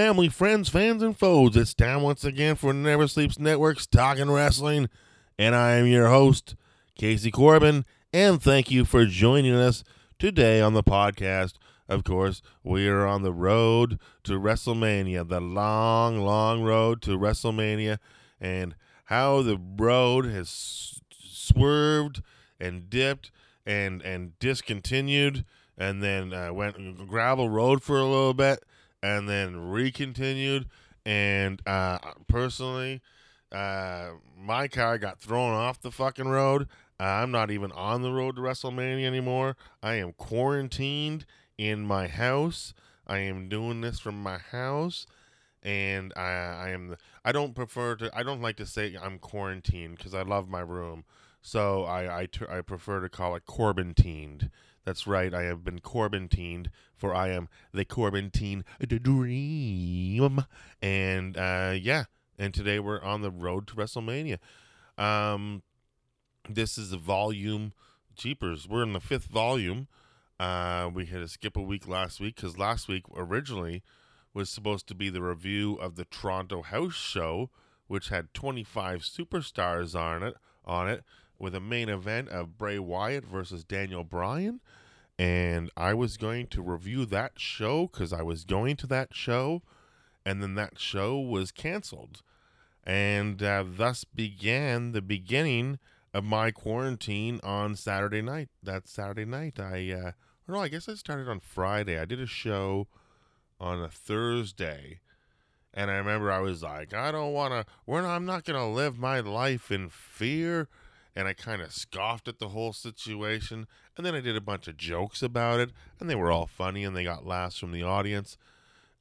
[0.00, 1.54] Family, friends, fans, and foes.
[1.54, 4.88] It's time once again for Never Sleeps Network's Talking Wrestling,
[5.38, 6.56] and I am your host,
[6.94, 9.84] Casey Corbin, and thank you for joining us
[10.18, 11.56] today on the podcast.
[11.86, 17.98] Of course, we are on the road to WrestleMania, the long, long road to WrestleMania,
[18.40, 22.22] and how the road has swerved
[22.58, 23.30] and dipped
[23.66, 25.44] and and discontinued,
[25.76, 28.64] and then uh, went gravel road for a little bit
[29.02, 30.66] and then recontinued.
[31.04, 31.98] And uh,
[32.28, 33.00] personally,
[33.50, 36.68] uh, my car got thrown off the fucking road.
[36.98, 39.56] I'm not even on the road to WrestleMania anymore.
[39.82, 41.24] I am quarantined
[41.56, 42.74] in my house.
[43.06, 45.06] I am doing this from my house,
[45.62, 46.96] and I, I am.
[47.24, 48.10] I don't prefer to.
[48.16, 51.04] I don't like to say I'm quarantined because I love my room.
[51.42, 54.50] So I I, I prefer to call it Corbintined.
[54.84, 55.32] That's right.
[55.32, 60.44] I have been Corbintined, for I am the Corbintine Dream.
[60.80, 62.04] And uh, yeah,
[62.38, 64.38] and today we're on the road to WrestleMania.
[64.96, 65.62] Um,
[66.48, 67.72] this is the volume.
[68.14, 69.88] Jeepers, we're in the fifth volume.
[70.38, 73.82] Uh, we had to skip a week last week because last week originally
[74.32, 77.50] was supposed to be the review of the Toronto House Show,
[77.88, 80.34] which had 25 superstars on it.
[80.64, 81.02] On it,
[81.40, 84.60] with a main event of Bray Wyatt versus Daniel Bryan.
[85.18, 89.62] And I was going to review that show because I was going to that show,
[90.24, 92.22] and then that show was canceled.
[92.84, 95.78] And uh, thus began the beginning
[96.14, 98.48] of my quarantine on Saturday night.
[98.62, 100.12] That Saturday night, I, uh,
[100.48, 101.98] or no, I guess I started on Friday.
[101.98, 102.88] I did a show
[103.58, 105.00] on a Thursday.
[105.72, 108.66] And I remember I was like, I don't want to, not, I'm not going to
[108.66, 110.68] live my life in fear
[111.14, 113.66] and I kind of scoffed at the whole situation.
[113.96, 116.84] And then I did a bunch of jokes about it, and they were all funny,
[116.84, 118.36] and they got laughs from the audience.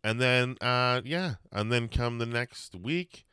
[0.03, 3.25] And then, uh, yeah, and then come the next week,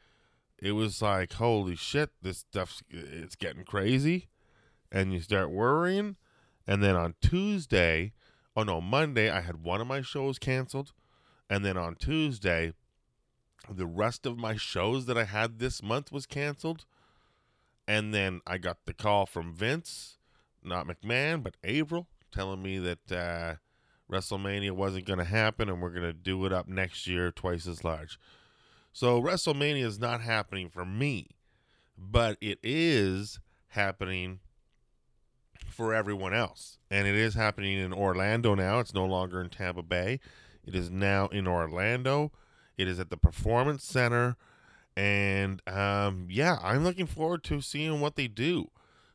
[0.59, 4.29] it was like, holy shit, this stuff's it's getting crazy,
[4.91, 6.17] and you start worrying.
[6.67, 8.13] And then on Tuesday,
[8.57, 10.93] oh no, Monday, I had one of my shows canceled,
[11.49, 12.73] and then on Tuesday,
[13.69, 16.85] the rest of my shows that I had this month was canceled.
[17.89, 20.19] And then I got the call from Vince,
[20.63, 23.55] not McMahon, but Averill, telling me that uh,
[24.11, 27.67] WrestleMania wasn't going to happen and we're going to do it up next year twice
[27.67, 28.19] as large.
[28.93, 31.29] So WrestleMania is not happening for me,
[31.97, 33.39] but it is
[33.69, 34.41] happening
[35.69, 36.79] for everyone else.
[36.91, 38.79] And it is happening in Orlando now.
[38.79, 40.21] It's no longer in Tampa Bay.
[40.65, 42.33] It is now in Orlando.
[42.77, 44.37] It is at the Performance Center.
[44.97, 48.71] And um, yeah, I'm looking forward to seeing what they do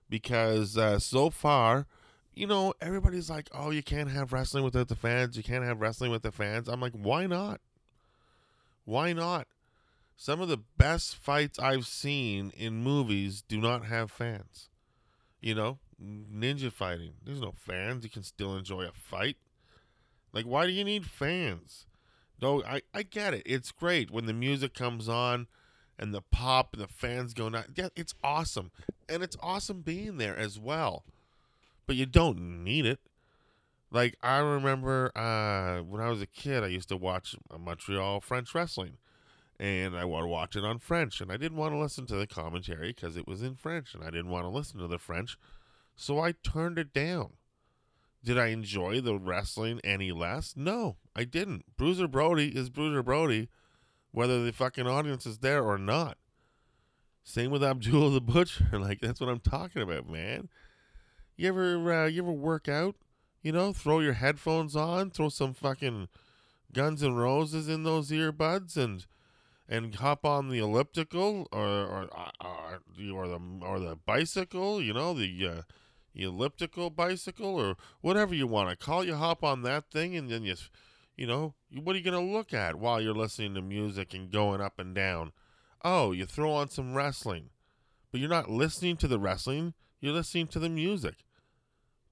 [0.09, 1.87] because uh, so far,
[2.35, 5.35] you know, everybody's like, oh, you can't have wrestling without the fans.
[5.35, 6.67] You can't have wrestling with the fans.
[6.67, 7.61] I'm like, why not?
[8.85, 9.47] Why not?
[10.15, 14.69] Some of the best fights I've seen in movies do not have fans.
[15.41, 18.03] You know, ninja fighting, there's no fans.
[18.03, 19.37] You can still enjoy a fight.
[20.31, 21.87] Like, why do you need fans?
[22.39, 23.43] No, I, I get it.
[23.45, 25.47] It's great when the music comes on
[26.01, 27.67] and the pop and the fans going out.
[27.75, 28.71] Yeah, it's awesome.
[29.07, 31.05] And it's awesome being there as well.
[31.85, 32.99] But you don't need it.
[33.91, 38.55] Like I remember uh, when I was a kid, I used to watch Montreal French
[38.55, 38.97] wrestling,
[39.59, 42.25] and I would watch it on French, and I didn't want to listen to the
[42.25, 45.37] commentary because it was in French, and I didn't want to listen to the French,
[45.97, 47.33] so I turned it down.
[48.23, 50.53] Did I enjoy the wrestling any less?
[50.55, 51.75] No, I didn't.
[51.75, 53.49] Bruiser Brody is Bruiser Brody,
[54.11, 56.17] whether the fucking audience is there or not.
[57.23, 58.67] Same with Abdul the Butcher.
[58.73, 60.49] Like that's what I'm talking about, man.
[61.37, 62.95] You ever uh, you ever work out?
[63.41, 66.07] You know, throw your headphones on, throw some fucking
[66.73, 69.05] Guns and Roses in those earbuds, and
[69.67, 72.09] and hop on the elliptical or or
[72.41, 72.79] or,
[73.13, 74.81] or the or the bicycle.
[74.81, 75.47] You know the.
[75.47, 75.61] Uh,
[76.13, 80.43] elliptical bicycle or whatever you want to call you hop on that thing and then
[80.43, 80.55] you
[81.21, 81.53] you know
[81.83, 84.79] what are you going to look at while you're listening to music and going up
[84.79, 85.31] and down
[85.85, 87.51] oh you throw on some wrestling
[88.11, 91.23] but you're not listening to the wrestling you're listening to the music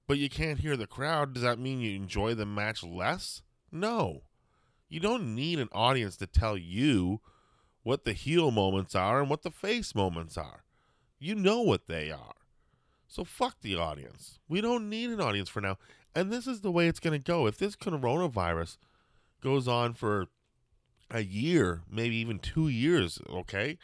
[0.06, 3.42] but you can't hear the crowd does that mean you enjoy the match less
[3.72, 4.22] no
[4.88, 7.20] You don't need an audience to tell you
[7.82, 10.64] what the heel moments are and what the face moments are.
[11.18, 12.34] You know what they are.
[13.06, 14.40] So fuck the audience.
[14.48, 15.78] We don't need an audience for now.
[16.14, 17.46] And this is the way it's going to go.
[17.46, 18.76] If this coronavirus
[19.40, 20.26] goes on for
[21.10, 23.78] a year, maybe even two years, okay?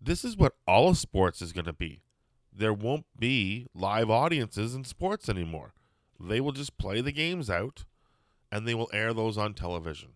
[0.00, 2.02] This is what all sports is going to be.
[2.52, 5.72] There won't be live audiences in sports anymore.
[6.18, 7.84] They will just play the games out
[8.52, 10.10] and they will air those on television.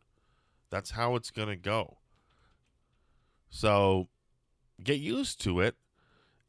[0.70, 1.98] That's how it's going to go.
[3.48, 4.08] So
[4.82, 5.76] get used to it.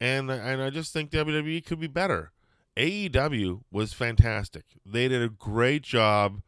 [0.00, 2.32] And, and I just think WWE could be better.
[2.76, 4.64] AEW was fantastic.
[4.84, 6.42] They did a great job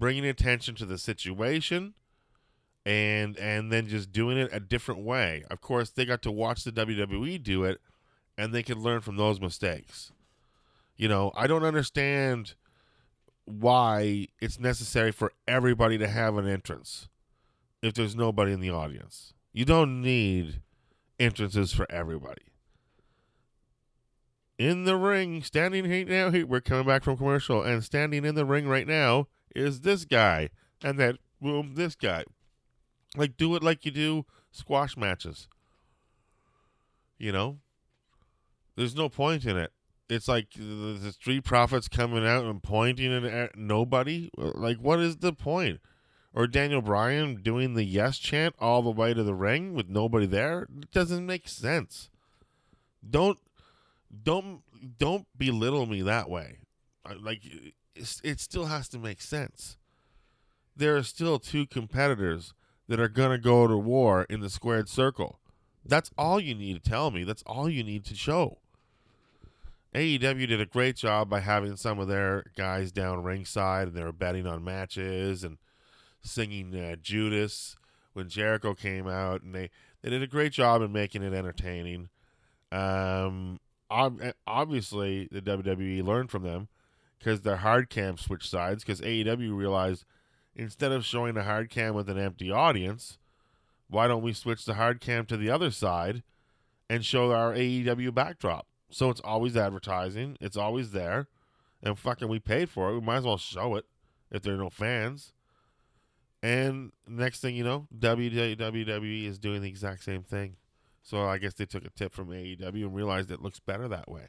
[0.00, 1.94] bringing attention to the situation
[2.84, 5.44] and and then just doing it a different way.
[5.50, 7.80] Of course, they got to watch the WWE do it
[8.36, 10.10] and they could learn from those mistakes.
[10.96, 12.54] You know, I don't understand
[13.44, 17.08] why it's necessary for everybody to have an entrance
[17.82, 19.34] if there's nobody in the audience.
[19.52, 20.60] You don't need
[21.18, 22.42] entrances for everybody.
[24.58, 28.44] In the ring, standing right now, we're coming back from commercial, and standing in the
[28.44, 30.50] ring right now is this guy,
[30.82, 32.24] and then boom, this guy.
[33.16, 35.48] Like, do it like you do squash matches.
[37.18, 37.58] You know,
[38.76, 39.72] there's no point in it.
[40.08, 44.30] It's like the street profits coming out and pointing at nobody.
[44.36, 45.80] Like, what is the point?
[46.32, 50.26] Or Daniel Bryan doing the yes chant all the way to the ring with nobody
[50.26, 50.68] there?
[50.82, 52.08] It doesn't make sense.
[53.08, 53.38] Don't
[54.22, 54.62] don't
[54.98, 56.58] don't belittle me that way.
[57.20, 57.42] Like
[58.22, 59.76] it still has to make sense.
[60.76, 62.54] There are still two competitors
[62.88, 65.38] that are going to go to war in the squared circle.
[65.84, 67.24] That's all you need to tell me.
[67.24, 68.58] That's all you need to show.
[69.94, 74.04] AEW did a great job by having some of their guys down ringside and they
[74.04, 75.58] were betting on matches and
[76.22, 77.76] singing uh, Judas
[78.12, 79.70] when Jericho came out and they,
[80.02, 82.08] they did a great job in making it entertaining.
[82.70, 83.58] Um,
[83.90, 86.68] ob- obviously, the WWE learned from them
[87.20, 90.04] because their hard cam switched sides because AEW realized
[90.56, 93.18] instead of showing a hard cam with an empty audience,
[93.88, 96.22] why don't we switch the hard cam to the other side
[96.88, 98.66] and show our AEW backdrop?
[98.90, 100.36] So it's always advertising.
[100.40, 101.28] It's always there.
[101.82, 102.94] And fucking we paid for it.
[102.94, 103.84] We might as well show it
[104.30, 105.32] if there are no fans.
[106.42, 110.56] And next thing you know, WWE is doing the exact same thing.
[111.02, 114.10] So I guess they took a tip from AEW and realized it looks better that
[114.10, 114.28] way.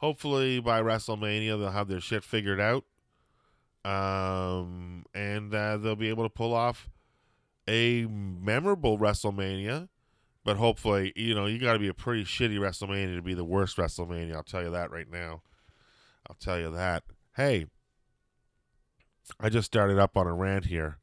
[0.00, 2.84] Hopefully by WrestleMania they'll have their shit figured out.
[3.82, 6.90] Um, and uh, they'll be able to pull off
[7.66, 9.88] a memorable WrestleMania
[10.44, 13.44] but hopefully, you know, you got to be a pretty shitty WrestleMania to be the
[13.44, 14.34] worst WrestleMania.
[14.34, 15.42] I'll tell you that right now.
[16.28, 17.04] I'll tell you that.
[17.36, 17.66] Hey,
[19.38, 20.98] I just started up on a rant here.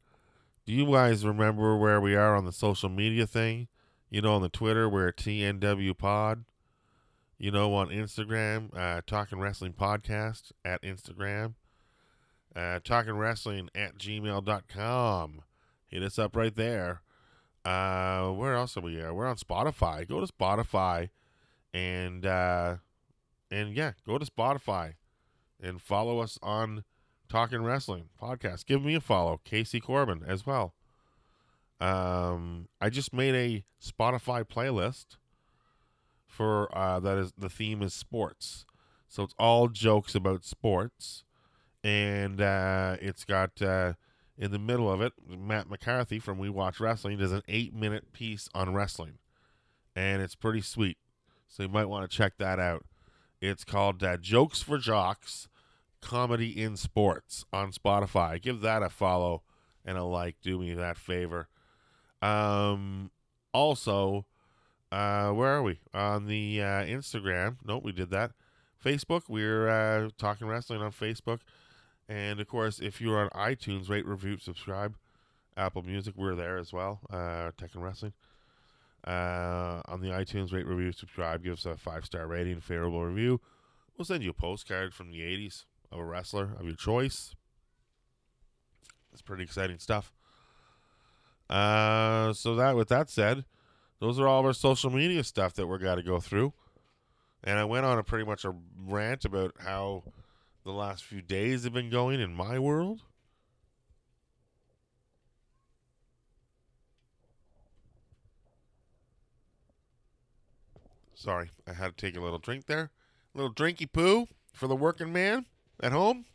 [0.66, 3.68] Do you guys remember where we are on the social media thing?
[4.10, 6.44] You know, on the Twitter, we're at TNW Pod.
[7.40, 11.54] You know, on Instagram, uh, Talking Wrestling Podcast at Instagram.
[12.56, 15.42] Uh, Talking Wrestling at gmail.com.
[15.86, 17.02] Hit us up right there.
[17.64, 19.00] Uh, where else are we?
[19.00, 20.06] Uh, we're on Spotify.
[20.08, 21.10] Go to Spotify,
[21.72, 22.76] and uh,
[23.52, 24.94] and yeah, go to Spotify
[25.62, 26.82] and follow us on
[27.28, 28.66] Talking Wrestling podcast.
[28.66, 30.74] Give me a follow, Casey Corbin as well.
[31.80, 35.16] Um, I just made a Spotify playlist
[36.28, 38.64] for uh, that is the theme is sports,
[39.08, 41.24] so it's all jokes about sports,
[41.82, 43.94] and uh, it's got uh,
[44.36, 48.12] in the middle of it, Matt McCarthy from We Watch Wrestling does an eight minute
[48.12, 49.18] piece on wrestling,
[49.96, 50.98] and it's pretty sweet.
[51.48, 52.84] So you might want to check that out.
[53.40, 55.48] It's called uh, Jokes for Jocks
[56.00, 58.40] Comedy in Sports on Spotify.
[58.40, 59.42] Give that a follow
[59.84, 60.36] and a like.
[60.42, 61.48] Do me that favor.
[62.20, 63.10] Um,
[63.52, 64.26] also,
[64.90, 65.80] uh, where are we?
[65.92, 67.56] On the uh, Instagram.
[67.64, 68.32] Nope, we did that.
[68.84, 69.22] Facebook.
[69.28, 71.40] We're uh, talking wrestling on Facebook.
[72.08, 74.96] And of course, if you're on iTunes, rate, review, subscribe.
[75.56, 77.00] Apple Music, we're there as well.
[77.10, 78.12] Uh, Tech and Wrestling.
[79.06, 81.42] Uh, on the iTunes, rate, review, subscribe.
[81.42, 83.40] Give us a five star rating, favorable review.
[83.96, 87.34] We'll send you a postcard from the 80s of a wrestler of your choice.
[89.12, 90.12] It's pretty exciting stuff.
[91.50, 93.44] Uh, so that with that said,
[94.00, 96.52] those are all of our social media stuff that we're got to go through.
[97.42, 98.54] And I went on a pretty much a
[98.86, 100.04] rant about how
[100.64, 103.02] the last few days have been going in my world.
[111.14, 112.90] Sorry, I had to take a little drink there.
[113.34, 115.46] A little drinky poo for the working man
[115.80, 116.26] at home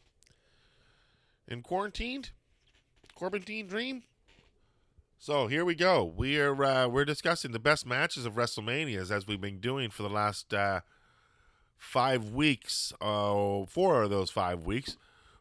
[1.48, 2.32] in quarantined.
[3.16, 4.04] Corbin Dream.
[5.26, 6.04] So here we go.
[6.04, 10.04] We are uh, we're discussing the best matches of WrestleManias as we've been doing for
[10.04, 10.82] the last uh,
[11.78, 12.92] five weeks.
[13.00, 14.98] Uh, four of those five weeks.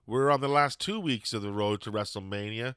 [0.07, 2.77] We're on the last two weeks of the road to WrestleMania.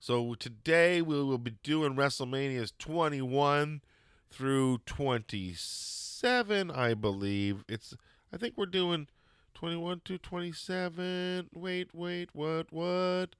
[0.00, 3.82] So today we will be doing WrestleManias 21
[4.30, 7.66] through 27, I believe.
[7.68, 7.94] It's
[8.32, 9.08] I think we're doing
[9.52, 11.50] 21 to 27.
[11.54, 13.36] Wait, wait, what, what?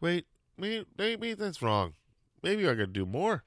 [0.00, 0.24] Wait,
[0.56, 1.92] maybe, maybe that's wrong.
[2.46, 3.42] Maybe I could do more.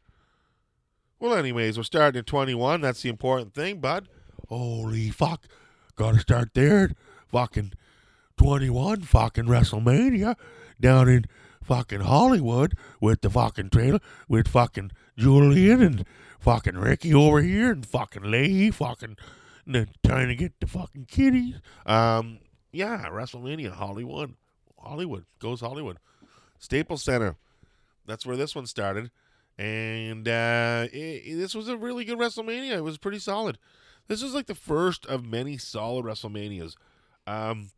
[1.22, 2.82] Well, anyways, we're starting at 21.
[2.82, 4.10] That's the important thing, bud.
[4.50, 5.46] Holy fuck.
[5.96, 6.92] Gotta start there.
[7.30, 7.72] Fucking
[8.36, 10.36] 21, fucking WrestleMania
[10.82, 11.24] down in
[11.64, 16.06] fucking Hollywood with the fucking trailer with fucking Julian and
[16.38, 19.16] fucking Ricky over here and fucking Lahey fucking
[20.06, 21.56] trying to get the fucking kitties.
[21.86, 22.40] Um,
[22.74, 24.34] yeah, WrestleMania, Hollywood.
[24.78, 25.24] Hollywood.
[25.40, 26.00] Goes Hollywood.
[26.58, 27.38] Staples Center.
[28.10, 29.12] That's where this one started.
[29.58, 32.78] And uh, it, this was a really good WrestleMania.
[32.78, 33.58] It was pretty solid.
[34.08, 36.76] This was like the first of many solid WrestleManias.
[37.28, 37.70] Um,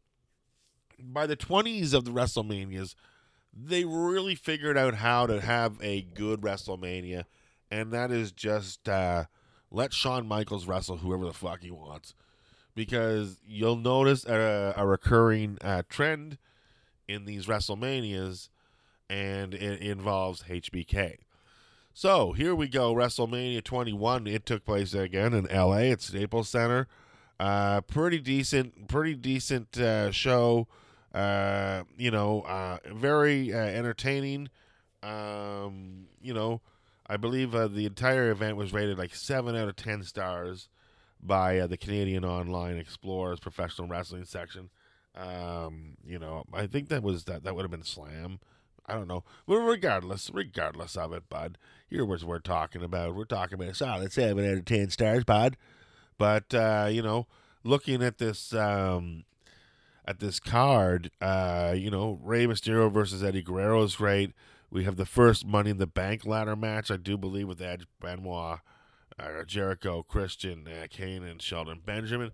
[1.00, 2.96] by the 20s of the WrestleManias,
[3.54, 7.26] they really figured out how to have a good WrestleMania,
[7.70, 9.26] and that is just uh,
[9.70, 12.16] let Shawn Michaels wrestle whoever the fuck he wants.
[12.74, 16.38] Because you'll notice a, a recurring uh, trend
[17.08, 18.48] in these WrestleManias,
[19.12, 21.18] and it involves HBK.
[21.94, 24.26] So here we go, WrestleMania 21.
[24.26, 26.88] It took place again in LA at Staples Center.
[27.38, 30.68] Uh, pretty decent, pretty decent uh, show.
[31.14, 34.50] Uh, you know, uh, very uh, entertaining.
[35.04, 36.62] Um, you know,
[37.06, 40.70] I believe uh, the entire event was rated like seven out of ten stars
[41.22, 44.70] by the Canadian Online Explorers Professional Wrestling section.
[45.16, 48.40] Um, you know, I think that was that that would have been Slam.
[48.92, 49.24] I don't know.
[49.48, 51.58] But regardless, regardless of it, bud,
[51.90, 53.16] here what we're talking about.
[53.16, 55.56] We're talking about solid seven out of ten stars, bud.
[56.18, 57.28] But uh, you know,
[57.64, 59.24] looking at this um,
[60.06, 64.34] at this card, uh, you know, Rey Mysterio versus Eddie Guerrero is great.
[64.70, 67.86] We have the first Money in the Bank ladder match, I do believe, with Edge,
[68.02, 68.60] Benoit,
[69.18, 72.32] uh, Jericho, Christian, uh, Kane, and Shelton Benjamin.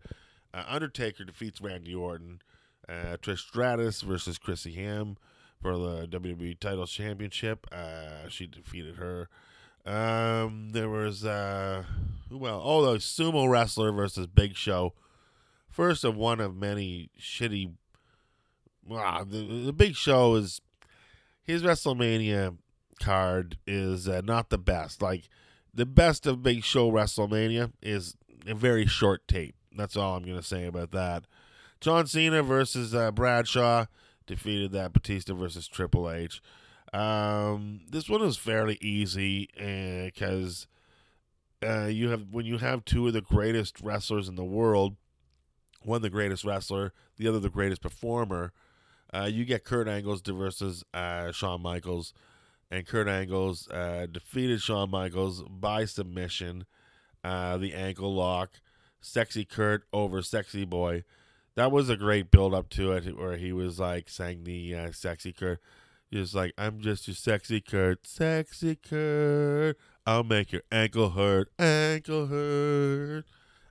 [0.54, 2.42] Uh, Undertaker defeats Randy Orton.
[2.90, 5.18] Uh, Trish Stratus versus Christy Hemme
[5.62, 7.68] for the WWE title championship.
[7.72, 9.30] Uh, she defeated her.
[9.86, 11.84] Um, there was uh,
[12.30, 12.46] who?
[12.46, 14.94] Oh, the sumo wrestler versus Big Show
[15.78, 17.72] first of one of many shitty.
[18.84, 20.60] Wow, the, the Big Show is
[21.44, 22.58] his WrestleMania
[23.00, 25.04] card is uh, not the best.
[25.04, 25.30] Like
[25.72, 28.16] the best of Big Show WrestleMania is
[28.48, 29.56] a very short tape.
[29.76, 31.26] That's all I'm gonna say about that.
[31.80, 33.86] John Cena versus uh, Bradshaw
[34.28, 36.42] defeated that Batista versus Triple H.
[36.94, 39.50] Um, this one was fairly easy
[40.06, 40.68] because
[41.66, 44.96] uh, you have when you have two of the greatest wrestlers in the world
[45.88, 48.52] one the greatest wrestler, the other the greatest performer.
[49.14, 52.14] Uh, you get Kurt Angle's versus uh, Shawn Michaels,
[52.70, 56.66] and Kurt Angle's uh, defeated Shawn Michaels by submission.
[57.24, 58.62] Uh, the ankle lock,
[59.02, 61.04] sexy Kurt over sexy boy.
[61.58, 64.92] That was a great build up to it, where he was like saying the uh,
[64.92, 65.60] sexy Kurt.
[66.12, 69.76] He was like, "I'm just your sexy Kurt, sexy Kurt.
[70.06, 73.26] I'll make your ankle hurt, ankle hurt."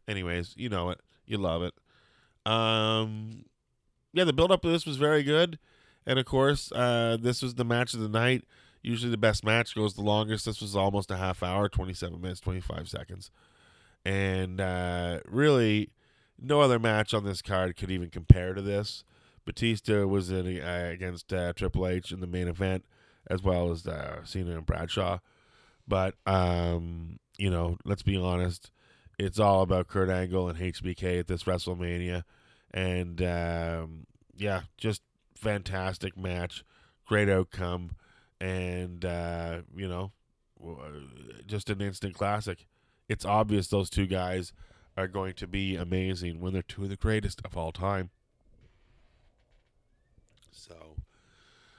[0.09, 1.75] Anyways, you know it, you love it.
[2.45, 3.45] Um,
[4.13, 5.57] yeah, the build up of this was very good,
[6.05, 8.43] and of course, uh, this was the match of the night.
[8.83, 10.45] Usually, the best match goes the longest.
[10.45, 13.31] This was almost a half hour, twenty-seven minutes, twenty-five seconds,
[14.05, 15.91] and uh, really,
[16.41, 19.05] no other match on this card could even compare to this.
[19.45, 22.85] Batista was in uh, against uh, Triple H in the main event,
[23.29, 25.19] as well as uh, Cena and Bradshaw.
[25.87, 28.71] But um, you know, let's be honest,
[29.19, 32.25] it's all about Kurt Angle and HBK at this WrestleMania,
[32.75, 35.03] and um, yeah, just
[35.35, 36.65] fantastic match,
[37.07, 37.93] great outcome,
[38.41, 40.11] and uh, you know,
[41.47, 42.67] just an instant classic.
[43.09, 44.53] It's obvious those two guys
[44.97, 48.11] are going to be amazing when they're two of the greatest of all time.
[50.51, 50.97] So,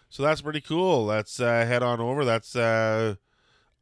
[0.09, 1.05] so that's pretty cool.
[1.05, 2.23] Let's uh, head on over.
[2.23, 3.15] That's uh,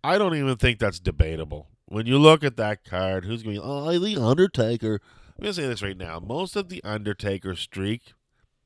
[0.03, 1.67] I don't even think that's debatable.
[1.87, 5.01] When you look at that card, who's going to be, oh, the Undertaker?
[5.37, 6.19] I'm going to say this right now.
[6.19, 8.13] Most of the Undertaker streak,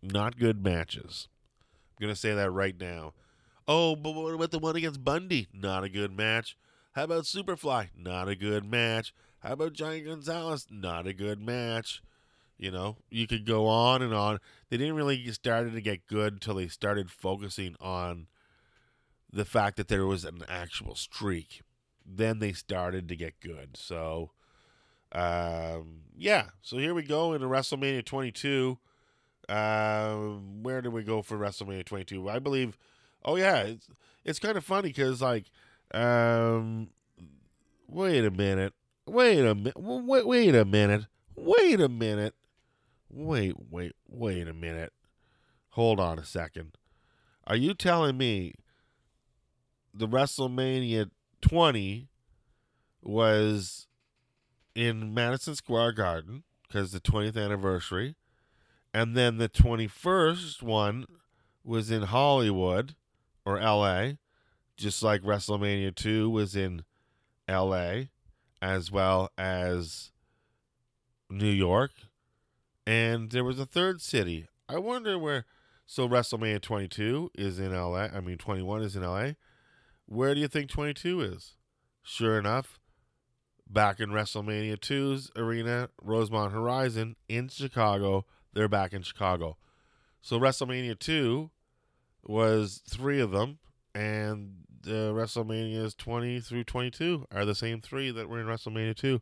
[0.01, 1.27] not good matches.
[1.97, 3.13] I'm going to say that right now.
[3.67, 5.47] Oh, but what about the one against Bundy?
[5.53, 6.57] Not a good match.
[6.93, 7.89] How about Superfly?
[7.95, 9.13] Not a good match.
[9.39, 10.67] How about Giant Gonzalez?
[10.69, 12.01] Not a good match.
[12.57, 14.39] You know, you could go on and on.
[14.69, 18.27] They didn't really get started to get good until they started focusing on
[19.31, 21.61] the fact that there was an actual streak.
[22.05, 23.77] Then they started to get good.
[23.77, 24.31] So,
[25.13, 26.47] um, yeah.
[26.61, 28.77] So here we go into WrestleMania 22.
[29.47, 32.29] Um, where do we go for WrestleMania 22?
[32.29, 32.77] I believe.
[33.23, 33.87] Oh yeah, it's
[34.25, 35.45] it's kind of funny because like,
[35.93, 36.89] um,
[37.87, 38.73] wait a minute,
[39.11, 42.35] wait a minute, wait, wait a minute, wait a minute,
[43.09, 44.93] wait, wait, wait a minute.
[45.71, 46.77] Hold on a second.
[47.45, 48.53] Are you telling me
[49.93, 51.09] the WrestleMania
[51.41, 52.09] 20
[53.01, 53.87] was
[54.75, 58.15] in Madison Square Garden because the 20th anniversary,
[58.93, 61.05] and then the 21st one
[61.63, 62.95] was in Hollywood
[63.45, 64.11] or LA,
[64.77, 66.83] just like WrestleMania 2 was in
[67.47, 68.03] LA
[68.61, 70.11] as well as
[71.29, 71.91] New York.
[72.85, 74.47] And there was a third city.
[74.67, 75.45] I wonder where
[75.85, 78.07] so WrestleMania 22 is in LA.
[78.13, 79.31] I mean 21 is in LA.
[80.05, 81.55] Where do you think 22 is?
[82.03, 82.79] Sure enough,
[83.69, 88.25] back in WrestleMania 2's arena, Rosemont Horizon in Chicago.
[88.53, 89.57] They're back in Chicago.
[90.21, 91.51] So WrestleMania 2
[92.23, 93.59] was three of them,
[93.93, 99.21] and the WrestleManias 20 through 22 are the same three that were in WrestleMania 2.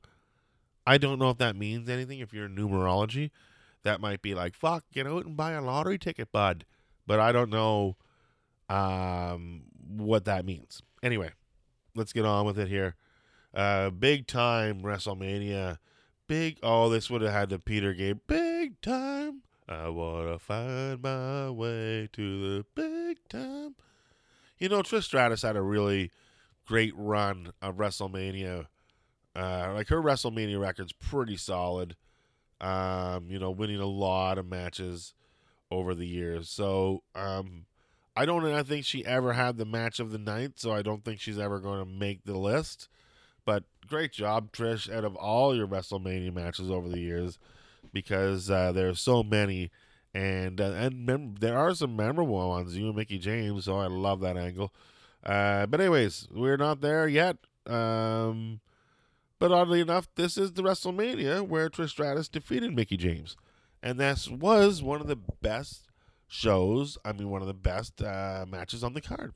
[0.85, 2.19] I don't know if that means anything.
[2.19, 3.31] If you're in numerology,
[3.83, 6.65] that might be like, fuck, get out and buy a lottery ticket, bud.
[7.05, 7.97] But I don't know
[8.69, 10.81] um, what that means.
[11.03, 11.31] Anyway,
[11.95, 12.95] let's get on with it here.
[13.53, 15.77] Uh, big time WrestleMania.
[16.27, 16.59] Big.
[16.61, 18.21] Oh, this would have had the Peter Gabriel.
[18.27, 19.43] Big time.
[19.69, 23.75] I wanna find my way to the big time.
[24.59, 26.11] You know, Trish Stratus had a really
[26.65, 28.67] great run of WrestleMania.
[29.35, 31.95] Uh, like her WrestleMania record's pretty solid.
[32.59, 35.13] Um, you know, winning a lot of matches
[35.69, 36.49] over the years.
[36.49, 37.65] So, um,
[38.17, 41.05] I don't I think she ever had the match of the night, so I don't
[41.05, 42.89] think she's ever going to make the list.
[43.45, 47.37] But great job, Trish, out of all your WrestleMania matches over the years,
[47.93, 49.69] because uh, there are so many,
[50.17, 52.75] and uh, and mem- there are some memorable ones.
[52.75, 54.73] You and Mickie James, so I love that angle.
[55.23, 57.37] Uh, but anyways, we're not there yet.
[57.67, 58.59] Um,
[59.37, 63.37] but oddly enough, this is the WrestleMania where Trish Stratus defeated Mickie James,
[63.83, 65.89] and this was one of the best
[66.27, 66.97] shows.
[67.05, 69.33] I mean, one of the best uh, matches on the card.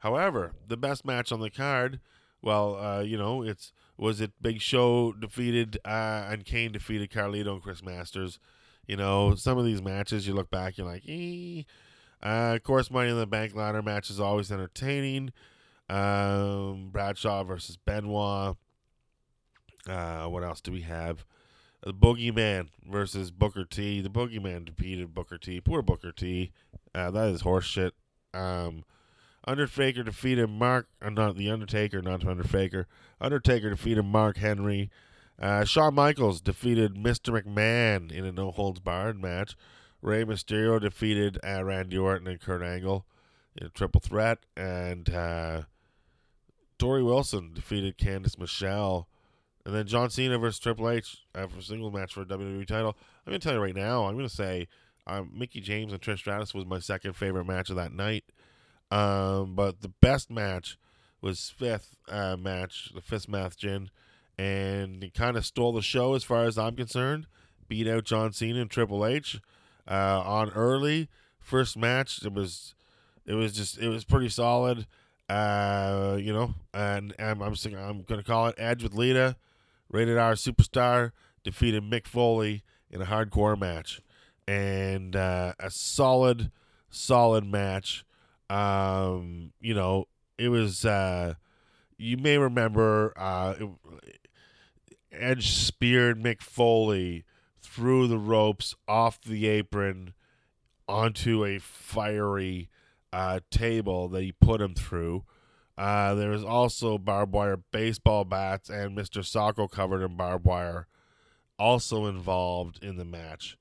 [0.00, 2.00] However, the best match on the card,
[2.42, 7.52] well, uh, you know, it's was it Big Show defeated uh, and Kane defeated Carlito
[7.52, 8.40] and Chris Masters.
[8.86, 11.62] You know, some of these matches you look back, you're like, eh.
[12.22, 15.32] Uh, of course, Money in the Bank ladder match is always entertaining.
[15.88, 18.56] Um, Bradshaw versus Benoit.
[19.86, 21.24] Uh, what else do we have?
[21.82, 24.00] The Boogeyman versus Booker T.
[24.00, 25.60] The Boogeyman defeated Booker T.
[25.60, 26.52] Poor Booker T.
[26.94, 27.90] Uh, that is horseshit.
[28.32, 28.84] Um,
[29.46, 32.86] Undertaker defeated Mark, uh, not the Undertaker, not Undertaker.
[33.20, 34.90] Undertaker defeated Mark Henry.
[35.38, 37.38] Uh, Shawn Michaels defeated Mr.
[37.38, 39.56] McMahon in a no holds barred match.
[40.00, 43.06] Rey Mysterio defeated uh, Randy Orton and Kurt Angle
[43.56, 45.62] in a triple threat, and uh,
[46.78, 49.08] Torrie Wilson defeated Candice Michelle
[49.64, 52.66] and then John Cena versus Triple H uh, for a single match for a WWE
[52.66, 52.96] title.
[53.26, 54.68] I'm going to tell you right now, I'm going to say
[55.06, 58.24] um, Mickie James and Trish Stratus was my second favorite match of that night.
[58.90, 60.76] Um, but the best match
[61.20, 63.90] was fifth uh, match, the fifth match, Jin,
[64.38, 67.26] and he kind of stole the show as far as I'm concerned.
[67.68, 69.40] Beat out John Cena and Triple H
[69.88, 72.24] uh, on early first match.
[72.24, 72.74] It was,
[73.26, 74.86] it was just, it was pretty solid.
[75.28, 79.36] Uh, you know, and, and I'm I'm, I'm to call it Edge with Lita.
[79.90, 84.00] Rated R Superstar defeated Mick Foley in a hardcore match,
[84.46, 86.50] and uh, a solid,
[86.90, 88.04] solid match.
[88.50, 90.84] Um, you know, it was.
[90.84, 91.34] Uh,
[91.96, 93.54] you may remember uh,
[95.18, 97.24] Edge speared Mick Foley
[97.60, 100.14] through the ropes, off the apron,
[100.88, 102.68] onto a fiery
[103.12, 105.24] uh, table that he put him through.
[105.76, 109.22] Uh, there was also barbed wire baseball bats and Mr.
[109.22, 110.86] Socko covered in barbed wire
[111.58, 113.56] also involved in the match.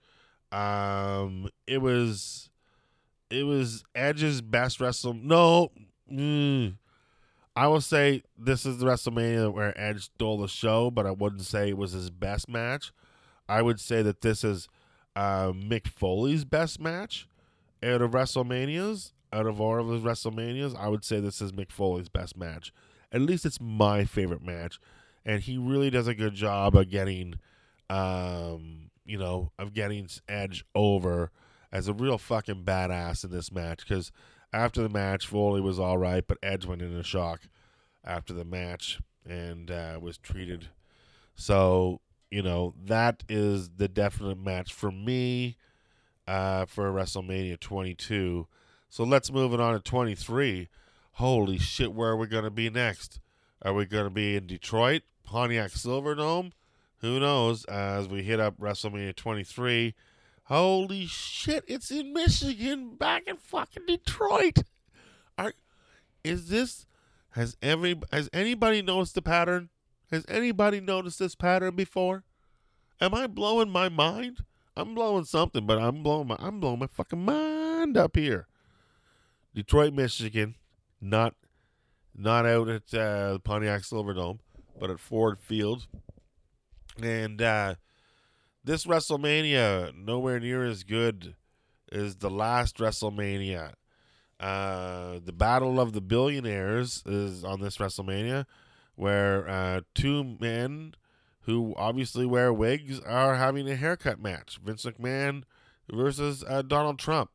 [0.51, 2.49] Um, it was
[3.29, 5.13] it was Edge's best wrestle.
[5.13, 5.71] No,
[6.11, 6.75] mm,
[7.55, 11.43] I will say this is the WrestleMania where Edge stole the show, but I wouldn't
[11.43, 12.91] say it was his best match.
[13.47, 14.67] I would say that this is
[15.15, 17.27] uh, Mick Foley's best match
[17.83, 21.71] out of WrestleManias out of all of his WrestleManias, I would say this is Mick
[21.71, 22.71] Foley's best match.
[23.11, 24.79] At least it's my favorite match,
[25.25, 27.35] and he really does a good job of getting,
[27.89, 31.31] um, you know, of getting Edge over
[31.71, 33.79] as a real fucking badass in this match.
[33.87, 34.11] Because
[34.53, 37.41] after the match, Foley was all right, but Edge went into shock
[38.05, 40.69] after the match and uh, was treated.
[41.35, 45.57] So you know that is the definite match for me
[46.27, 48.47] uh, for WrestleMania 22.
[48.89, 50.69] So let's move it on to 23.
[51.13, 53.19] Holy shit, where are we going to be next?
[53.61, 56.51] Are we going to be in Detroit, Pontiac Silverdome?
[57.01, 57.65] Who knows?
[57.65, 59.95] As we hit up WrestleMania 23.
[60.47, 64.59] Holy shit, it's in Michigan, back in fucking Detroit.
[65.37, 65.53] Are
[66.23, 66.85] is this
[67.31, 69.69] has every has anybody noticed the pattern?
[70.11, 72.23] Has anybody noticed this pattern before?
[72.99, 74.43] Am I blowing my mind?
[74.75, 78.47] I'm blowing something, but I'm blowing my I'm blowing my fucking mind up here.
[79.55, 80.55] Detroit, Michigan,
[80.99, 81.35] not
[82.15, 84.39] not out at uh, Pontiac Silverdome,
[84.79, 85.87] but at Ford Field.
[87.01, 87.75] And uh,
[88.63, 91.35] this WrestleMania nowhere near as good
[91.91, 93.73] as the last WrestleMania.
[94.39, 98.45] Uh, the Battle of the Billionaires is on this WrestleMania,
[98.95, 100.95] where uh, two men
[101.41, 104.59] who obviously wear wigs are having a haircut match.
[104.63, 105.43] Vince McMahon
[105.91, 107.29] versus uh, Donald Trump.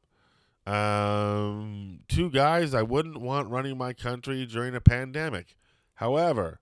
[0.66, 5.56] Um, two guys I wouldn't want running my country during a pandemic.
[5.94, 6.60] However,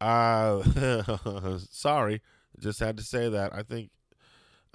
[0.00, 2.22] uh, sorry,
[2.60, 3.54] just had to say that.
[3.54, 3.90] I think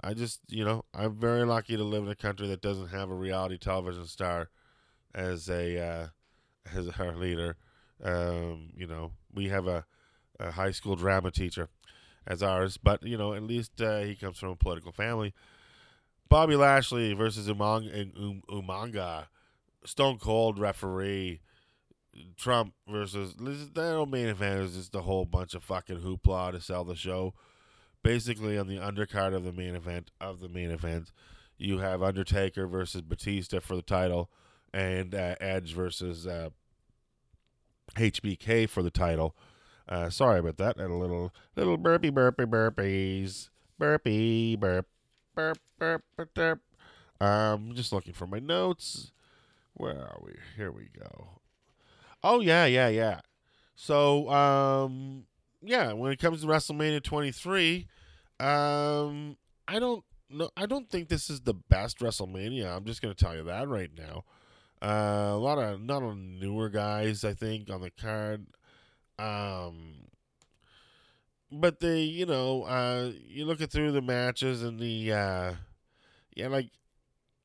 [0.03, 3.09] I just, you know, I'm very lucky to live in a country that doesn't have
[3.09, 4.49] a reality television star
[5.13, 6.07] as a uh,
[6.75, 7.57] as our leader.
[8.01, 9.85] Um, you know, we have a,
[10.39, 11.67] a high school drama teacher
[12.25, 15.33] as ours, but you know, at least uh, he comes from a political family.
[16.29, 19.25] Bobby Lashley versus Umaga, um, Umaga
[19.85, 21.41] Stone Cold referee.
[22.35, 26.83] Trump versus that main event is just a whole bunch of fucking hoopla to sell
[26.83, 27.33] the show.
[28.03, 31.11] Basically, on the undercard of the main event of the main event,
[31.57, 34.29] you have Undertaker versus Batista for the title,
[34.73, 36.49] and uh, Edge versus uh,
[37.95, 39.35] HBK for the title.
[39.87, 40.77] Uh, sorry about that.
[40.77, 43.49] And a little little burpy burpy burpees.
[43.77, 44.87] Burpy burp
[45.35, 46.33] burp burp burp.
[46.33, 46.61] burp.
[47.19, 49.11] Um, just looking for my notes.
[49.73, 50.33] Where are we?
[50.55, 51.41] Here we go.
[52.23, 53.21] Oh yeah, yeah, yeah.
[53.75, 55.25] So um,
[55.61, 57.87] yeah, when it comes to WrestleMania 23,
[58.39, 60.49] um, I don't know.
[60.55, 62.75] I don't think this is the best WrestleMania.
[62.75, 64.23] I'm just gonna tell you that right now.
[64.81, 68.45] Uh, a lot of not a newer guys, I think, on the card.
[69.17, 70.07] Um,
[71.51, 75.53] but they, you know, uh, you look at through the matches and the, uh,
[76.35, 76.69] yeah, like,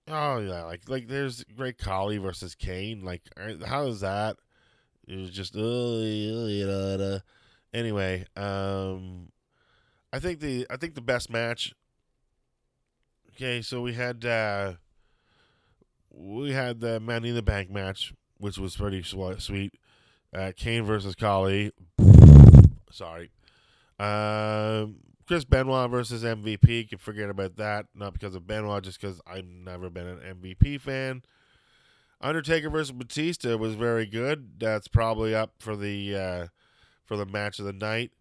[0.09, 3.05] oh yeah, like like there's Great Khali versus Kane.
[3.05, 4.37] Like, uh, how is that?
[5.09, 7.21] It was just, oh, you know.
[7.75, 9.33] Anyway, um,
[10.13, 11.75] I think the I think the best match.
[13.35, 14.75] Okay, so we had uh,
[16.09, 19.75] we had the Money in the Bank match, which was pretty sweet.
[20.33, 21.73] Uh, Kane versus Khali.
[22.93, 23.33] Sorry.
[23.99, 26.89] Um, Chris Benoit versus MVP.
[26.89, 27.87] Can forget about that.
[27.93, 31.23] Not because of Benoit, just because I've never been an MVP fan.
[32.21, 34.61] Undertaker versus Batista was very good.
[34.61, 36.47] That's probably up for the uh,
[37.05, 38.13] for the match of the night.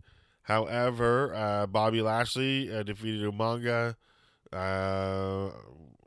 [0.43, 3.95] However, uh, Bobby Lashley uh, defeated Umaga.
[4.51, 5.51] Uh,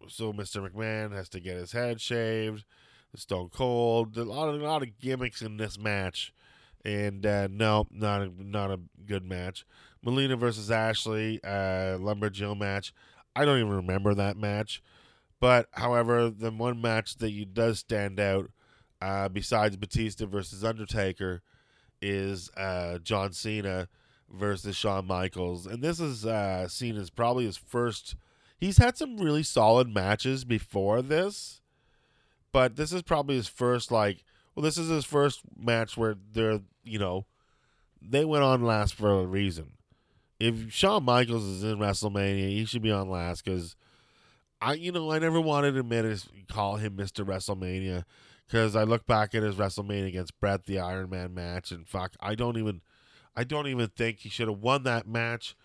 [0.09, 0.69] so Mr.
[0.69, 2.65] McMahon has to get his head shaved.
[3.17, 4.17] Stone Cold.
[4.17, 6.33] A lot of a lot of gimmicks in this match,
[6.85, 9.65] and uh, no, not a, not a good match.
[10.03, 12.93] Melina versus Ashley, uh, Lumberjill match.
[13.35, 14.83] I don't even remember that match,
[15.41, 18.51] but however, the one match that you does stand out,
[19.01, 21.43] uh, besides Batista versus Undertaker,
[22.09, 23.88] is uh, John Cena
[24.31, 28.16] versus Shawn Michaels, and this is uh, seen as probably his first.
[28.59, 31.61] He's had some really solid matches before this
[32.57, 36.61] but this is probably his first like well this is his first match where they're
[36.85, 37.27] you know
[38.01, 39.73] they went on last for a reason
[40.40, 43.77] if Shawn Michaels is in WrestleMania he should be on last because
[44.59, 47.27] I you know I never wanted to admit it, call him Mr.
[47.27, 48.05] WrestleMania
[48.47, 52.15] because I look back at his WrestleMania against Bret the Iron Man match and fuck
[52.21, 52.81] I don't even
[53.37, 55.57] I don't even think he should have won that match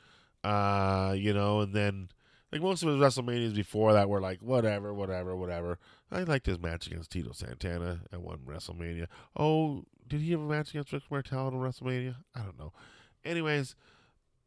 [0.43, 2.09] uh you know and then
[2.51, 5.79] like most of his WrestleManias before that were like whatever, whatever, whatever.
[6.11, 9.07] I liked his match against Tito Santana at one WrestleMania.
[9.37, 12.15] Oh, did he have a match against Rick Martel at WrestleMania?
[12.35, 12.73] I don't know.
[13.23, 13.75] Anyways,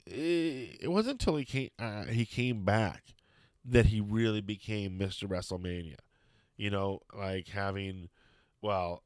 [0.06, 3.14] it, it wasn't until he came uh, he came back
[3.64, 5.26] that he really became Mr.
[5.26, 5.96] WrestleMania.
[6.56, 8.10] You know, like having,
[8.64, 9.02] well,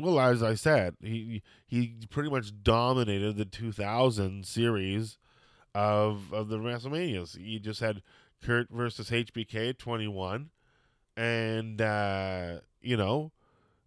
[0.00, 5.16] well as I said, he he pretty much dominated the 2000 series
[5.74, 7.38] of of the WrestleManias.
[7.38, 8.02] He just had
[8.42, 10.50] Kurt versus HBK 21.
[11.16, 13.32] And, uh, you know,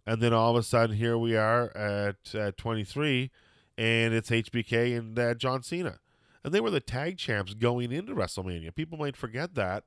[0.04, 3.30] and then all of a sudden here we are at uh, 23,
[3.78, 6.00] and it's HBK and uh, John Cena,
[6.42, 8.74] and they were the tag champs going into WrestleMania.
[8.74, 9.84] People might forget that,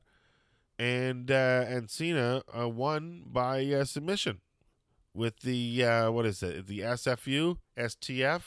[0.79, 4.39] and uh, and Cena uh, won by submission
[5.13, 6.67] with the uh, what is it?
[6.67, 8.41] The SFU, STF,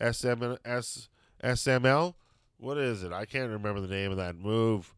[0.00, 1.08] SM, S,
[1.42, 2.14] SML.
[2.58, 3.12] What is it?
[3.12, 4.94] I can't remember the name of that move.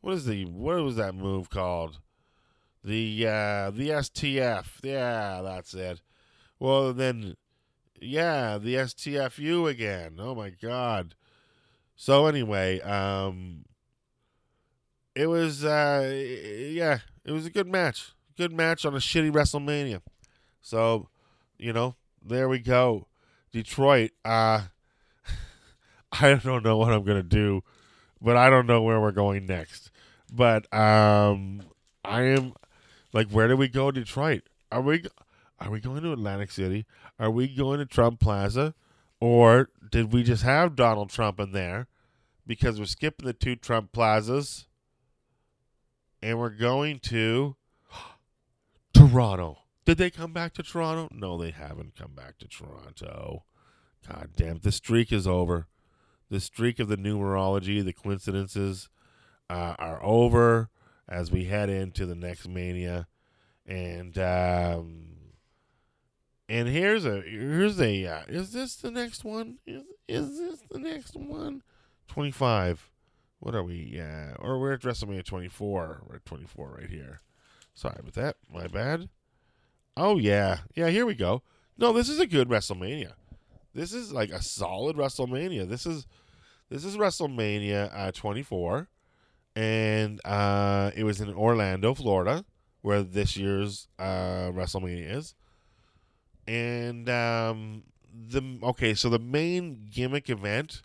[0.00, 2.00] What is the what was that move called?
[2.84, 4.66] The uh, the STF.
[4.82, 6.00] Yeah, that's it.
[6.58, 7.36] Well then,
[8.00, 10.16] yeah, the STFU again.
[10.18, 11.14] Oh my god.
[11.96, 13.64] So anyway, um,
[15.14, 18.12] it was uh, yeah, it was a good match.
[18.36, 20.00] Good match on a shitty WrestleMania.
[20.68, 21.08] So,
[21.56, 23.06] you know, there we go.
[23.52, 24.64] Detroit, uh
[26.12, 27.64] I don't know what I'm gonna do,
[28.20, 29.90] but I don't know where we're going next.
[30.30, 31.62] But um
[32.04, 32.52] I am
[33.14, 34.42] like where do we go Detroit?
[34.70, 35.04] Are we
[35.58, 36.84] are we going to Atlantic City?
[37.18, 38.74] Are we going to Trump Plaza?
[39.20, 41.86] Or did we just have Donald Trump in there
[42.46, 44.66] because we're skipping the two Trump plazas
[46.22, 47.56] and we're going to
[48.92, 49.60] Toronto?
[49.88, 51.08] Did they come back to Toronto?
[51.10, 53.44] No, they haven't come back to Toronto.
[54.06, 55.66] God damn, the streak is over.
[56.28, 58.90] The streak of the numerology, the coincidences
[59.48, 60.68] uh, are over
[61.08, 63.08] as we head into the next mania.
[63.64, 65.06] And um,
[66.50, 69.56] and here's a here's a uh, is this the next one?
[69.66, 71.62] Is is this the next one?
[72.06, 72.90] Twenty five.
[73.38, 73.90] What are we?
[73.94, 76.02] Yeah, or we're at WrestleMania twenty four.
[76.06, 77.20] We're at twenty four right here.
[77.72, 78.36] Sorry about that.
[78.52, 79.08] My bad.
[79.98, 80.90] Oh yeah, yeah.
[80.90, 81.42] Here we go.
[81.76, 83.14] No, this is a good WrestleMania.
[83.74, 85.68] This is like a solid WrestleMania.
[85.68, 86.06] This is
[86.70, 88.88] this is WrestleMania uh, 24,
[89.56, 92.44] and uh, it was in Orlando, Florida,
[92.80, 95.34] where this year's uh, WrestleMania is.
[96.46, 97.82] And um,
[98.12, 100.82] the okay, so the main gimmick event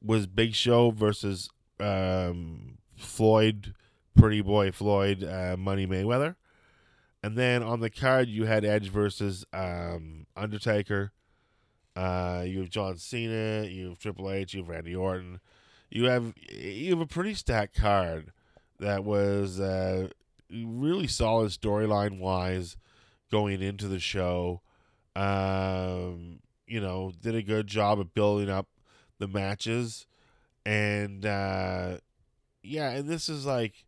[0.00, 3.74] was Big Show versus um, Floyd,
[4.16, 6.36] Pretty Boy Floyd, uh, Money Mayweather.
[7.24, 11.10] And then on the card, you had Edge versus um, Undertaker.
[11.96, 15.40] Uh, you have John Cena, you have Triple H, you have Randy Orton.
[15.88, 18.30] You have you have a pretty stacked card
[18.78, 20.08] that was uh,
[20.50, 22.76] really solid storyline wise
[23.32, 24.60] going into the show.
[25.16, 28.68] Um, you know, did a good job of building up
[29.18, 30.06] the matches,
[30.66, 31.96] and uh,
[32.62, 33.86] yeah, and this is like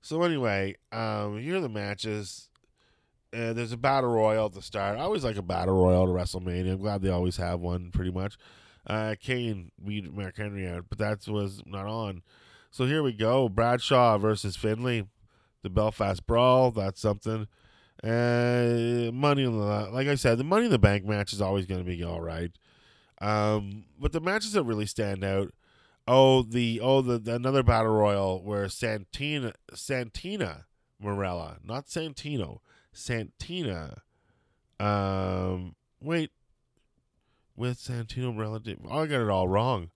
[0.00, 0.22] so.
[0.22, 2.48] Anyway, um, here are the matches.
[3.32, 4.98] Uh, there's a battle royal at the start.
[4.98, 6.72] I always like a battle royal to WrestleMania.
[6.72, 8.38] I'm glad they always have one, pretty much.
[8.86, 12.22] Uh, Kane beat Mark Henry out, but that was not on.
[12.70, 15.06] So here we go: Bradshaw versus Finlay,
[15.62, 16.70] the Belfast Brawl.
[16.70, 17.48] That's something.
[18.02, 21.66] Uh, money in the like I said, the Money in the Bank match is always
[21.66, 22.52] going to be all right.
[23.20, 25.52] Um, but the matches that really stand out.
[26.06, 30.66] Oh, the oh the, the another battle royal where Santina Santina
[31.02, 32.60] Marella, not Santino.
[32.98, 34.02] Santina.
[34.80, 36.30] Um, wait,
[37.58, 38.62] with Santino Marella.
[38.62, 39.90] Did, oh, I got it all wrong.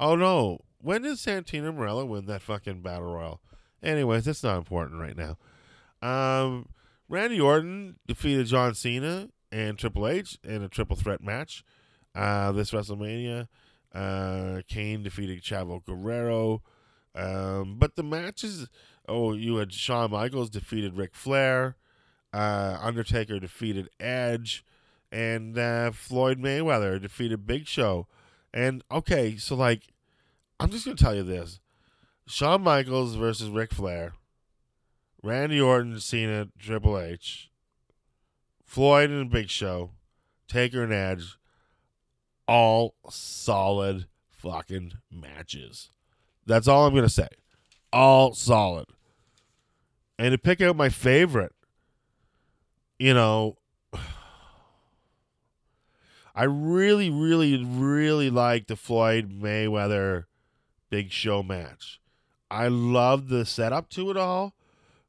[0.00, 3.40] Oh no, when did Santino Marella win that fucking battle royal?
[3.82, 5.36] Anyways, that's not important right now.
[6.00, 6.68] Um,
[7.08, 11.64] Randy Orton defeated John Cena and Triple H in a triple threat match.
[12.14, 13.48] Uh, this WrestleMania,
[13.94, 16.62] uh, Kane defeated Chavo Guerrero.
[17.14, 18.68] Um, but the matches,
[19.08, 21.76] oh, you had Shawn Michaels defeated Ric Flair.
[22.32, 24.64] Uh, Undertaker defeated Edge,
[25.10, 28.06] and uh, Floyd Mayweather defeated Big Show.
[28.52, 29.88] And okay, so like,
[30.60, 31.60] I'm just gonna tell you this:
[32.26, 34.12] Shawn Michaels versus Ric Flair,
[35.22, 37.50] Randy Orton, Cena, Triple H,
[38.64, 39.90] Floyd and Big Show,
[40.46, 41.38] Taker and Edge,
[42.46, 45.90] all solid fucking matches.
[46.46, 47.28] That's all I'm gonna say.
[47.92, 48.86] All solid.
[50.18, 51.52] And to pick out my favorite
[52.98, 53.56] you know,
[56.34, 60.24] I really, really, really like the Floyd Mayweather
[60.90, 62.00] Big Show match.
[62.50, 64.54] I love the setup to it all,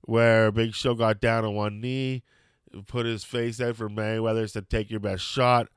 [0.02, 2.23] where Big Show got down on one knee,
[2.88, 5.69] put his face out for Mayweather, said, Take your best shot.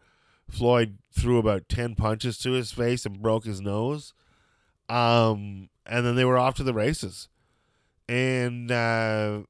[0.48, 4.12] Floyd threw about 10 punches to his face and broke his nose.
[4.88, 7.28] Um, and then they were off to the races.
[8.08, 9.42] And uh,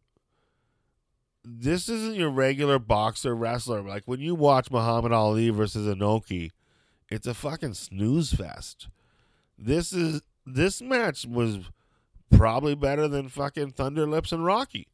[1.45, 3.83] this isn't your regular boxer wrestler.
[3.83, 6.51] Like when you watch Muhammad Ali versus Inoki,
[7.11, 8.89] it's a fucking snooze fest.
[9.59, 11.59] This is this match was
[12.31, 14.89] probably better than fucking Thunder Lips and Rocky.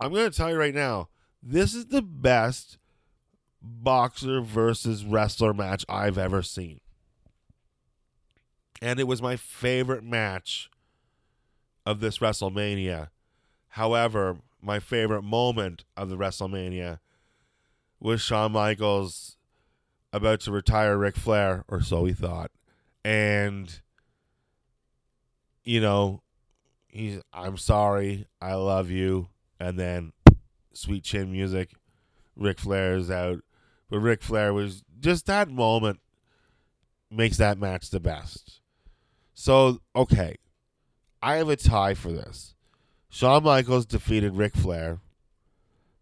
[0.00, 1.08] I'm gonna tell you right now,
[1.42, 2.78] this is the best
[3.62, 6.80] boxer versus wrestler match I've ever seen.
[8.82, 10.70] And it was my favorite match
[11.84, 13.08] of this WrestleMania.
[13.68, 16.98] However, my favorite moment of the WrestleMania
[18.00, 19.36] was Shawn Michaels
[20.12, 22.50] about to retire Ric Flair, or so he thought.
[23.04, 23.80] And,
[25.62, 26.22] you know,
[26.88, 29.28] he's, I'm sorry, I love you.
[29.60, 30.12] And then
[30.72, 31.70] sweet chin music,
[32.34, 33.44] Ric Flair is out.
[33.88, 36.00] But Ric Flair was just that moment
[37.08, 38.60] makes that match the best.
[39.32, 40.34] So, okay,
[41.22, 42.55] I have a tie for this.
[43.08, 44.98] Shawn Michaels defeated Ric Flair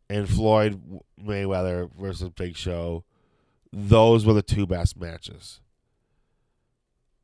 [0.08, 0.80] and Floyd
[1.22, 3.04] Mayweather versus Big Show.
[3.72, 5.60] Those were the two best matches.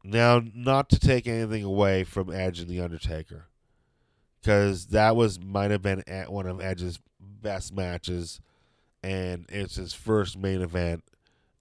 [0.03, 3.49] Now, not to take anything away from Edge and The Undertaker,
[4.41, 8.41] because that was might have been at one of Edge's best matches,
[9.03, 11.05] and it's his first main event.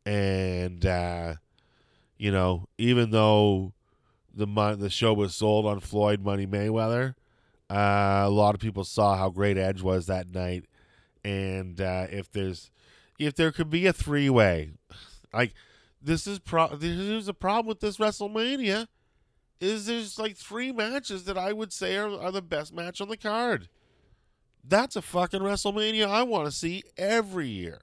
[0.06, 1.36] And uh,
[2.18, 3.74] you know, even though
[4.34, 4.46] the
[4.78, 7.16] the show was sold on Floyd Money Mayweather,
[7.70, 10.66] uh, a lot of people saw how great Edge was that night,
[11.24, 12.72] and uh, if there's
[13.20, 14.72] if there could be a three way,
[15.34, 15.54] like
[16.02, 18.88] this is pro there's a problem with this WrestleMania,
[19.60, 23.10] is there's like three matches that I would say are, are the best match on
[23.10, 23.70] the card.
[24.64, 27.82] That's a fucking WrestleMania I want to see every year.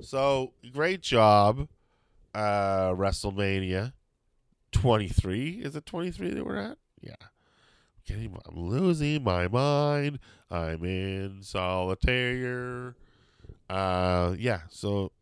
[0.00, 1.68] So great job,
[2.34, 3.92] uh, WrestleMania
[4.72, 5.60] 23.
[5.62, 6.78] Is it 23 that we're at?
[7.00, 7.14] Yeah.
[8.10, 10.18] I'm losing my mind.
[10.50, 12.94] I'm in solitaire.
[13.68, 14.60] Uh, yeah.
[14.70, 15.12] So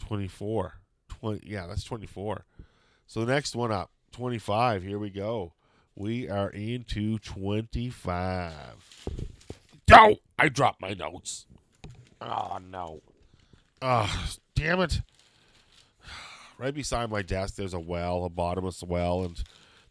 [0.00, 0.74] 24.
[1.08, 1.40] 20.
[1.44, 2.44] Yeah, that's 24.
[3.06, 4.82] So the next one up, 25.
[4.82, 5.52] Here we go.
[5.96, 8.52] We are into 25.
[9.88, 11.46] No, I dropped my notes.
[12.20, 13.00] Oh no.
[13.80, 15.00] Oh, damn it.
[16.56, 19.42] Right beside my desk, there's a well, a bottomless well, and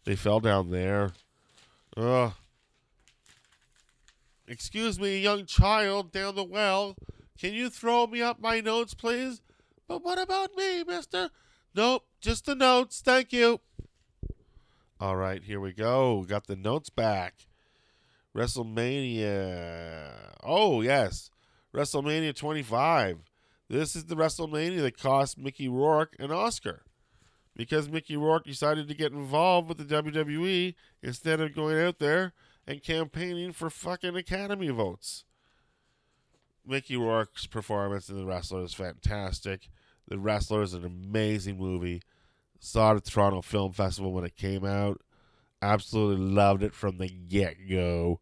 [0.04, 1.12] they fell down there.
[1.96, 2.32] Ugh.
[4.46, 6.96] Excuse me, young child down the well.
[7.38, 9.40] Can you throw me up my notes, please?
[9.88, 11.30] But what about me, mister?
[11.74, 13.00] Nope, just the notes.
[13.00, 13.60] Thank you.
[15.00, 16.24] All right, here we go.
[16.24, 17.46] Got the notes back.
[18.36, 20.10] WrestleMania.
[20.42, 21.30] Oh, yes.
[21.74, 23.18] WrestleMania 25.
[23.68, 26.82] This is the WrestleMania that cost Mickey Rourke an Oscar
[27.56, 32.32] because Mickey Rourke decided to get involved with the WWE instead of going out there
[32.66, 35.24] and campaigning for fucking Academy votes.
[36.66, 39.68] Mickey Rourke's performance in The Wrestler is fantastic.
[40.08, 42.02] The Wrestler is an amazing movie.
[42.58, 45.00] Saw it at the Toronto Film Festival when it came out.
[45.60, 48.20] Absolutely loved it from the get go.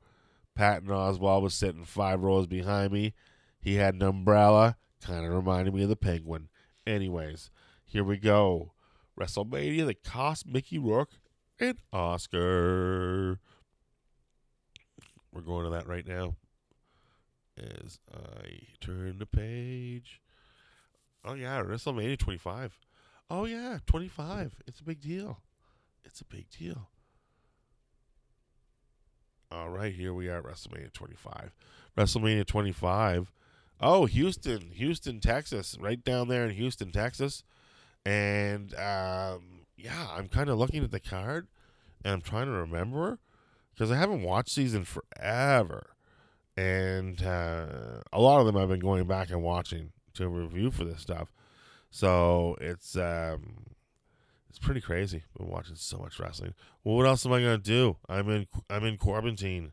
[0.55, 3.15] Patton Oswalt was sitting five rows behind me.
[3.61, 6.49] He had an umbrella, kind of reminded me of the penguin.
[6.87, 7.51] Anyways,
[7.85, 8.73] here we go.
[9.23, 11.13] WrestleMania that cost Mickey Rourke
[11.61, 13.39] an Oscar.
[15.33, 16.35] We're going to that right now.
[17.57, 20.21] As I turn the page.
[21.25, 22.77] Oh yeah, WrestleMania 25.
[23.31, 24.57] Oh yeah, 25.
[24.67, 25.39] It's a big deal.
[26.05, 26.89] It's a big deal.
[29.53, 31.53] All right, here we are at WrestleMania 25.
[31.97, 33.31] WrestleMania 25.
[33.81, 37.45] Oh, Houston, Houston, Texas, right down there in Houston, Texas.
[38.05, 41.49] And um, yeah, I'm kind of looking at the card
[42.05, 43.19] and I'm trying to remember
[43.73, 45.91] because I haven't watched these in forever.
[46.57, 50.85] And uh, a lot of them I've been going back and watching to review for
[50.85, 51.33] this stuff.
[51.91, 53.67] So it's um,
[54.49, 55.23] it's pretty crazy.
[55.39, 56.55] Been watching so much wrestling.
[56.85, 57.97] Well, what else am I gonna do?
[58.09, 59.73] I'm in I'm in quarantine.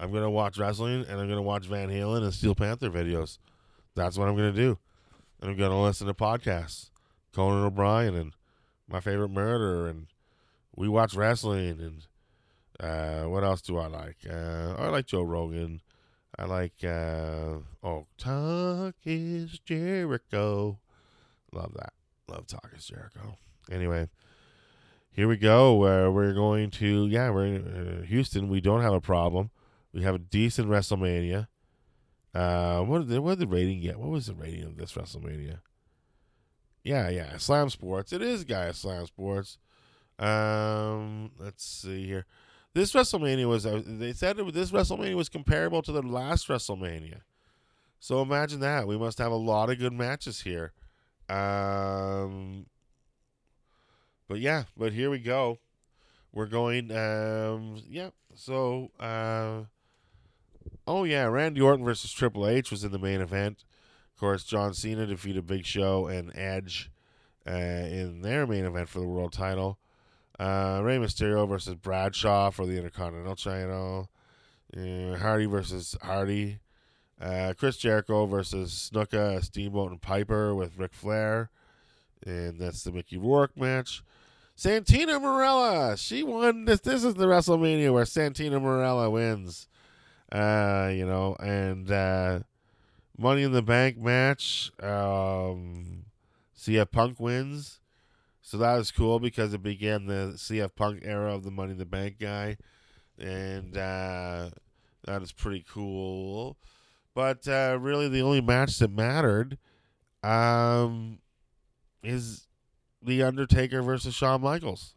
[0.00, 3.38] I'm gonna watch wrestling and I'm gonna watch Van Halen and Steel Panther videos.
[3.94, 4.78] That's what I'm gonna do.
[5.40, 6.90] And I'm gonna listen to podcasts.
[7.34, 8.32] Conan O'Brien and
[8.88, 10.06] My Favorite Murder, and
[10.76, 11.80] we watch wrestling.
[11.80, 12.06] And
[12.80, 14.18] uh, what else do I like?
[14.28, 15.80] Uh, I like Joe Rogan.
[16.38, 20.78] I like uh, oh, Talk is Jericho.
[21.52, 21.92] Love that.
[22.28, 23.36] Love Talk is Jericho.
[23.70, 24.08] Anyway,
[25.10, 25.84] here we go.
[25.84, 28.48] Uh, we're going to yeah, we're in uh, Houston.
[28.48, 29.50] We don't have a problem.
[29.92, 31.46] We have a decent WrestleMania.
[32.34, 33.98] Uh, what did what did the rating get?
[33.98, 35.58] What was the rating of this WrestleMania?
[36.84, 38.12] Yeah, yeah, Slam Sports.
[38.12, 39.58] It is guy Slam Sports.
[40.18, 42.26] Um, let's see here.
[42.74, 43.64] This WrestleMania was.
[43.64, 47.22] Uh, they said it, this WrestleMania was comparable to the last WrestleMania.
[48.00, 48.86] So imagine that.
[48.86, 50.72] We must have a lot of good matches here.
[51.30, 52.66] Um,
[54.28, 55.58] but yeah, but here we go.
[56.32, 56.90] We're going.
[56.92, 58.10] Um, yeah.
[58.34, 59.62] So, uh,
[60.86, 63.64] oh yeah, Randy Orton versus Triple H was in the main event.
[64.14, 66.90] Of course, John Cena defeated Big Show and Edge
[67.46, 69.78] uh, in their main event for the world title.
[70.38, 74.08] Uh, Rey Mysterio versus Bradshaw for the Intercontinental title.
[74.76, 76.58] Uh, Hardy versus Hardy.
[77.20, 81.50] Uh, Chris Jericho versus Snuka, Steamboat, and Piper with Ric Flair.
[82.24, 84.02] And that's the Mickey Rourke match.
[84.56, 86.80] Santina Marella, she won this.
[86.80, 89.68] This is the WrestleMania where Santina Marella wins.
[90.30, 92.40] Uh, you know, and uh,
[93.16, 94.72] Money in the Bank match.
[94.82, 96.06] Um,
[96.56, 97.80] CM Punk wins.
[98.40, 101.78] So that was cool because it began the CM Punk era of the Money in
[101.78, 102.56] the Bank guy.
[103.18, 104.50] And uh,
[105.04, 106.56] that is pretty cool.
[107.14, 109.58] But uh, really, the only match that mattered
[110.22, 111.18] um,
[112.02, 112.48] is
[113.00, 114.94] The Undertaker versus Shawn Michaels.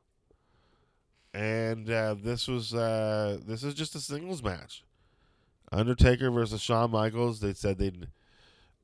[1.33, 4.83] And uh, this was uh, this is just a singles match.
[5.71, 7.39] Undertaker versus Shawn Michaels.
[7.39, 8.07] They said they'd.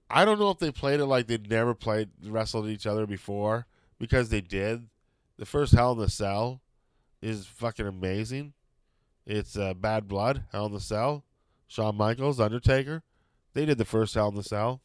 [0.09, 3.65] I don't know if they played it like they'd never played wrestled each other before
[3.99, 4.87] because they did.
[5.37, 6.61] The first Hell in the Cell
[7.21, 8.53] is fucking amazing.
[9.25, 11.23] It's uh, Bad Blood, Hell in the Cell,
[11.67, 13.01] Shawn Michaels, Undertaker.
[13.53, 14.81] They did the first Hell in the Cell.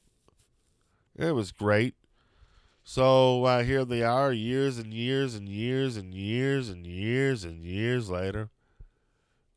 [1.17, 1.95] It was great.
[2.85, 7.63] So uh, here they are, years and years and years and years and years and
[7.63, 8.49] years later,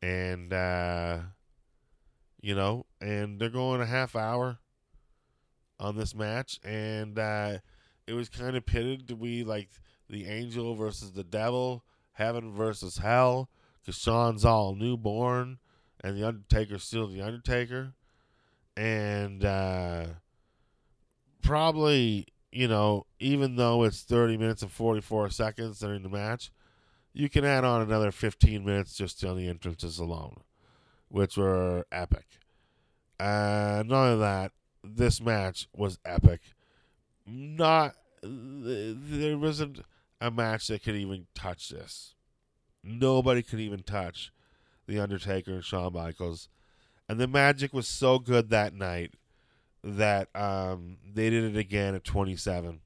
[0.01, 1.19] and uh,
[2.41, 4.59] you know, and they're going a half hour
[5.79, 7.57] on this match, and uh,
[8.07, 9.69] it was kind of pitted to be like
[10.09, 11.83] the angel versus the devil,
[12.13, 15.59] heaven versus hell, because Shawn's all newborn,
[16.03, 17.93] and the Undertaker's still the Undertaker,
[18.75, 20.05] and uh,
[21.41, 26.51] probably you know, even though it's 30 minutes and 44 seconds during the match,
[27.13, 30.41] you can add on another 15 minutes just on the entrances alone,
[31.11, 32.25] which were epic.
[33.19, 34.51] And not only that,
[34.83, 36.41] this match was epic.
[37.25, 39.81] Not there wasn't
[40.19, 42.15] a match that could even touch this.
[42.83, 44.31] Nobody could even touch
[44.87, 46.49] the Undertaker and Shawn Michaels,
[47.07, 49.13] and the magic was so good that night
[49.83, 52.81] that um, they did it again at 27.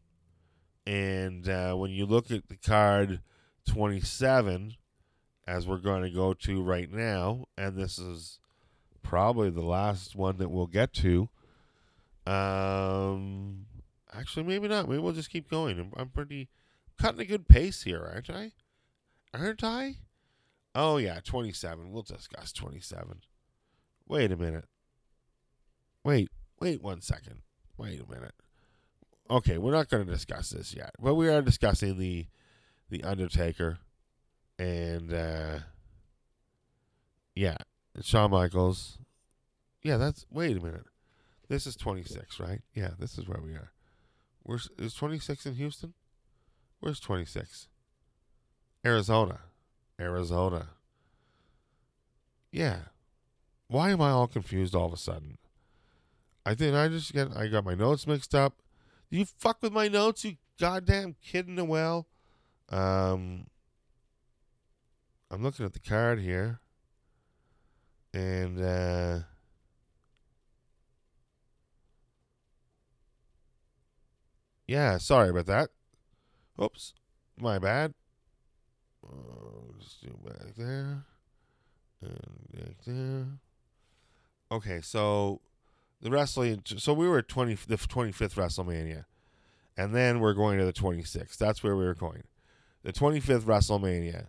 [0.88, 3.22] And uh, when you look at the card
[3.68, 4.76] 27,
[5.48, 8.40] as we're going to go to right now, and this is
[9.04, 11.30] probably the last one that we'll get to.
[12.26, 13.66] Um,
[14.14, 14.90] actually, maybe not.
[14.90, 15.80] Maybe we'll just keep going.
[15.80, 16.50] I'm, I'm pretty
[17.00, 18.52] cutting a good pace here, aren't I?
[19.34, 19.98] Aren't I?
[20.74, 21.92] Oh yeah, 27.
[21.92, 23.22] We'll discuss 27.
[24.08, 24.66] Wait a minute.
[26.04, 26.30] Wait,
[26.60, 27.42] wait one second.
[27.78, 28.36] Wait a minute.
[29.30, 32.28] Okay, we're not going to discuss this yet, but we are discussing the
[32.90, 33.80] the Undertaker
[34.58, 35.60] and uh
[37.36, 37.58] yeah,
[38.02, 38.98] Shawn Michaels.
[39.84, 40.86] Yeah, that's wait a minute.
[41.48, 42.62] This is 26, right?
[42.74, 43.72] Yeah, this is where we are.
[44.44, 45.94] Where's is 26 in Houston?
[46.80, 47.68] Where's 26?
[48.86, 49.40] Arizona.
[50.00, 50.70] Arizona.
[52.52, 52.80] Yeah.
[53.68, 55.38] Why am I all confused all of a sudden?
[56.46, 58.62] I think I just get I got my notes mixed up.
[59.10, 62.08] You fuck with my notes, you goddamn kid in the well.
[62.70, 63.48] Um
[65.32, 66.60] I'm looking at the card here.
[68.14, 69.20] And uh
[74.68, 75.70] Yeah, sorry about that.
[76.62, 76.94] Oops.
[77.40, 77.94] My bad.
[79.06, 81.04] Uh, just do back there.
[82.02, 83.26] And back there.
[84.52, 85.42] Okay, so
[86.02, 86.62] the wrestling.
[86.66, 89.06] So we were at twenty the twenty fifth WrestleMania,
[89.78, 91.38] and then we're going to the twenty sixth.
[91.38, 92.24] That's where we were going.
[92.84, 94.28] The twenty fifth WrestleMania.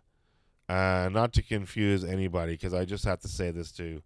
[0.68, 4.02] Uh, not to confuse anybody, because I just have to say this to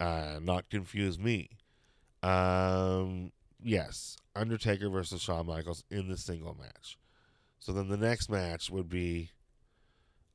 [0.00, 1.50] uh, not confuse me.
[2.22, 3.32] Um,
[3.62, 6.98] yes, Undertaker versus Shawn Michaels in the single match.
[7.58, 9.30] So then the next match would be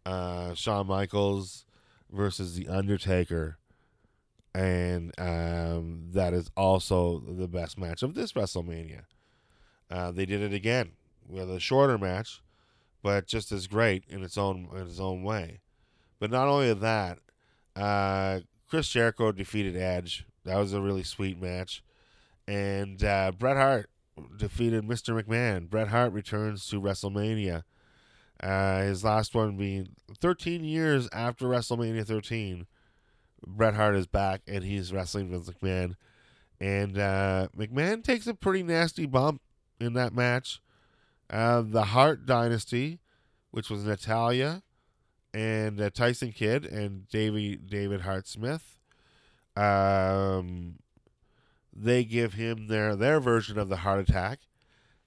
[0.05, 1.65] uh, Shawn Michaels
[2.11, 3.59] versus the Undertaker,
[4.55, 9.03] and um, that is also the best match of this WrestleMania.
[9.91, 10.93] Uh, they did it again
[11.27, 12.41] with a shorter match,
[13.01, 15.59] but just as great in its own in its own way.
[16.19, 17.19] But not only that,
[17.75, 20.25] uh, Chris Jericho defeated Edge.
[20.45, 21.83] That was a really sweet match,
[22.47, 23.89] and uh, Bret Hart
[24.37, 25.21] defeated Mr.
[25.21, 25.69] McMahon.
[25.69, 27.63] Bret Hart returns to WrestleMania.
[28.41, 29.89] Uh, his last one being
[30.19, 32.65] 13 years after WrestleMania 13.
[33.45, 35.95] Bret Hart is back and he's wrestling Vince McMahon.
[36.59, 39.41] And uh, McMahon takes a pretty nasty bump
[39.79, 40.61] in that match.
[41.29, 42.99] Uh, the Hart Dynasty,
[43.51, 44.63] which was Natalya
[45.33, 48.79] and uh, Tyson Kidd and Davey, David Hart Smith.
[49.55, 50.79] Um,
[51.73, 54.39] they give him their their version of the Hart Attack,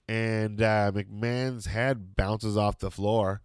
[0.08, 3.42] and uh, McMahon's head bounces off the floor.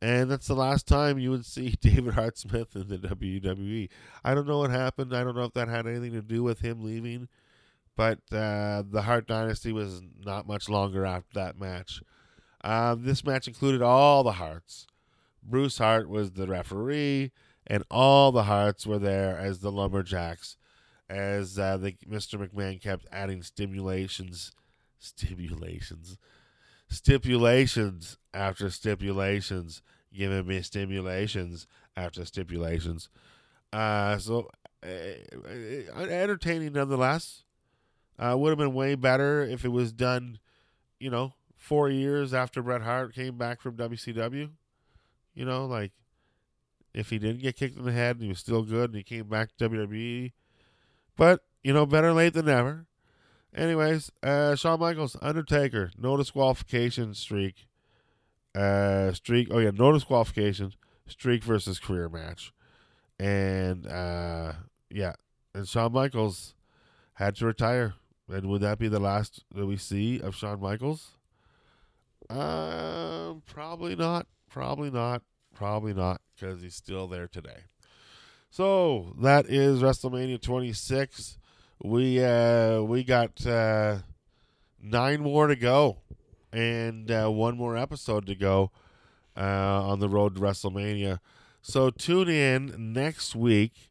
[0.00, 3.88] And that's the last time you would see David Hart Smith in the WWE.
[4.24, 5.14] I don't know what happened.
[5.14, 7.28] I don't know if that had anything to do with him leaving.
[7.98, 12.00] But uh, the Hart Dynasty was not much longer after that match.
[12.62, 14.86] Uh, this match included all the Harts.
[15.42, 17.32] Bruce Hart was the referee,
[17.66, 20.56] and all the Harts were there as the Lumberjacks,
[21.10, 22.38] as uh, the, Mr.
[22.38, 24.52] McMahon kept adding stimulations,
[25.00, 26.18] stimulations,
[26.88, 29.82] stipulations after stipulations,
[30.14, 33.08] giving me stimulations after stipulations.
[33.72, 34.48] Uh, so
[34.86, 37.42] uh, entertaining nonetheless.
[38.18, 40.38] Uh, would have been way better if it was done,
[40.98, 44.50] you know, four years after Bret Hart came back from WCW.
[45.34, 45.92] You know, like
[46.92, 49.02] if he didn't get kicked in the head and he was still good and he
[49.04, 50.32] came back to WWE.
[51.16, 52.86] But, you know, better late than never.
[53.54, 57.66] Anyways, uh, Shawn Michaels, Undertaker, no disqualification streak.
[58.54, 59.48] Uh, streak.
[59.50, 60.74] Oh yeah, no disqualification
[61.06, 62.52] streak versus career match,
[63.18, 64.52] and uh,
[64.90, 65.12] yeah,
[65.54, 66.54] and Shawn Michaels
[67.14, 67.94] had to retire.
[68.28, 71.12] And would that be the last that we see of Shawn Michaels?
[72.28, 74.26] Uh, probably not.
[74.50, 75.22] Probably not.
[75.54, 77.64] Probably not because he's still there today.
[78.50, 81.38] So that is WrestleMania 26.
[81.82, 83.98] We uh we got uh
[84.82, 85.98] nine more to go
[86.52, 88.70] and uh, one more episode to go
[89.36, 91.20] uh, on the road to WrestleMania.
[91.60, 93.90] So tune in next week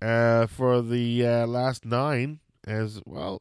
[0.00, 2.40] uh, for the uh, last nine.
[2.64, 3.40] As well,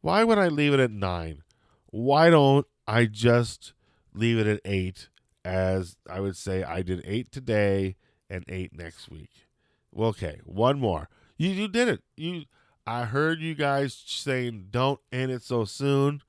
[0.00, 1.42] why would I leave it at nine?
[1.86, 3.72] Why don't I just
[4.14, 5.08] leave it at eight?
[5.44, 7.96] As I would say, I did eight today
[8.30, 9.48] and eight next week.
[9.90, 11.08] Well, okay, one more.
[11.36, 12.02] You you did it.
[12.16, 12.44] You
[12.86, 16.22] I heard you guys saying don't end it so soon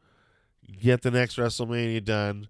[0.82, 2.50] get the next WrestleMania done,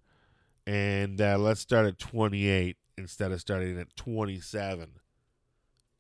[0.66, 5.00] and uh, let's start at 28 instead of starting at 27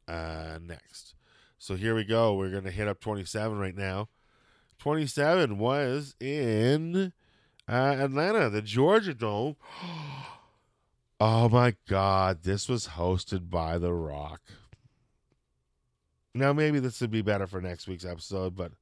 [0.07, 1.15] uh, next.
[1.57, 2.33] So here we go.
[2.35, 4.09] We're to hit up 27 right now.
[4.83, 7.13] 27 was in
[7.69, 9.55] uh, Atlanta, the Georgia Dome.
[11.19, 14.41] Oh my God, this was hosted by The Rock.
[16.33, 18.73] Now maybe this would be better for next week's episode, but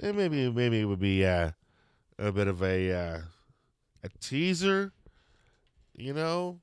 [0.00, 1.50] eh, maybe maybe it would be uh,
[2.18, 3.18] a bit of a uh,
[4.02, 4.92] a teaser,
[5.94, 6.60] you know.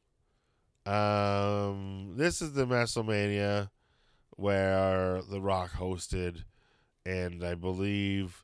[0.88, 3.70] Um, this is the WrestleMania
[4.38, 6.46] where The Rock hosted,
[7.06, 8.44] and I believe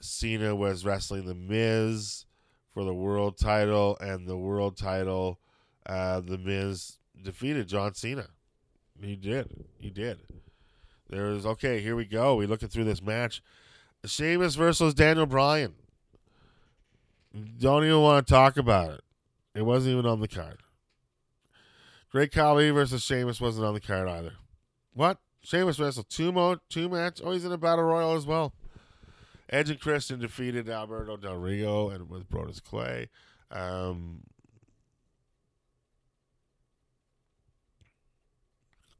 [0.00, 2.24] Cena was wrestling The Miz
[2.72, 5.38] for the world title, and the world title,
[5.86, 8.28] uh, The Miz defeated John Cena.
[9.00, 9.64] He did.
[9.78, 10.20] He did.
[11.08, 11.80] There's okay.
[11.80, 12.36] Here we go.
[12.36, 13.42] We looking through this match.
[14.04, 15.74] Sheamus versus Daniel Bryan.
[17.58, 19.00] Don't even want to talk about it.
[19.54, 20.58] It wasn't even on the card.
[22.10, 24.32] Great Khali versus Sheamus wasn't on the card either.
[24.94, 25.18] What?
[25.42, 27.20] Sheamus wrestled two mo two match.
[27.24, 28.52] Oh, he's in a battle royal as well.
[29.50, 33.08] Edge and Christian defeated Alberto Del Rio and with Brodus Clay.
[33.50, 34.22] Um,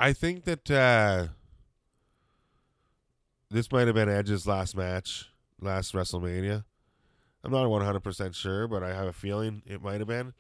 [0.01, 1.28] I think that uh,
[3.51, 5.30] this might have been Edge's last match,
[5.61, 6.64] last WrestleMania.
[7.44, 10.34] I'm not 100% sure, but I have a feeling it might have been.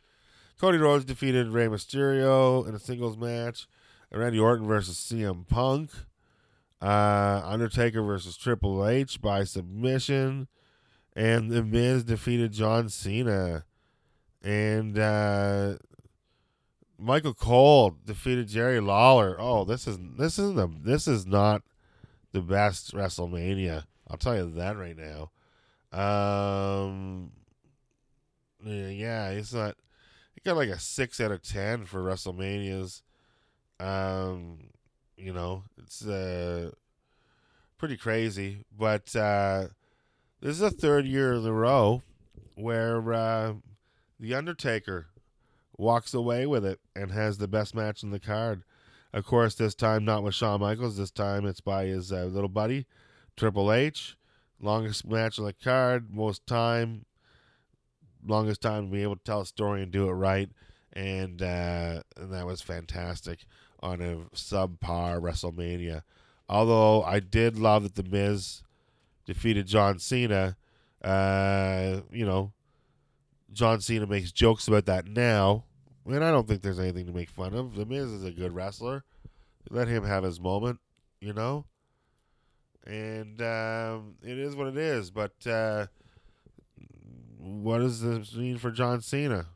[0.60, 3.66] Cody Rhodes defeated Rey Mysterio in a singles match.
[4.12, 5.90] Randy Orton versus CM Punk.
[6.80, 10.48] Uh, Undertaker versus Triple H by submission.
[11.14, 13.64] And The Miz defeated John Cena.
[14.42, 15.76] And uh,
[16.98, 19.36] Michael Cole defeated Jerry Lawler.
[19.38, 21.62] Oh, this is this is the this is not
[22.32, 23.84] the best WrestleMania.
[24.08, 25.30] I'll tell you that right now.
[25.92, 27.32] Um,
[28.64, 29.76] yeah, it's not.
[30.34, 33.02] He got like a six out of ten for WrestleManias.
[33.78, 34.70] Um,
[35.20, 36.70] you know, it's uh
[37.80, 39.68] pretty crazy, but uh,
[40.42, 42.02] this is the third year in a row
[42.54, 43.54] where uh,
[44.18, 45.06] the Undertaker
[45.78, 48.64] walks away with it and has the best match in the card.
[49.14, 50.98] Of course, this time not with Shawn Michaels.
[50.98, 52.86] This time it's by his uh, little buddy
[53.34, 54.14] Triple H.
[54.60, 57.06] Longest match on the card, most time,
[58.26, 60.50] longest time to be able to tell a story and do it right,
[60.92, 63.46] and uh, and that was fantastic
[63.80, 66.02] on a subpar WrestleMania.
[66.48, 68.62] Although I did love that the Miz
[69.26, 70.56] defeated John Cena.
[71.02, 72.52] Uh, you know,
[73.52, 75.64] John Cena makes jokes about that now,
[76.04, 77.74] and I don't think there's anything to make fun of.
[77.74, 79.04] The Miz is a good wrestler.
[79.70, 80.80] Let him have his moment,
[81.20, 81.64] you know.
[82.86, 85.10] and um, it is what it is.
[85.10, 85.86] But uh,
[87.38, 89.46] what does this mean for John Cena?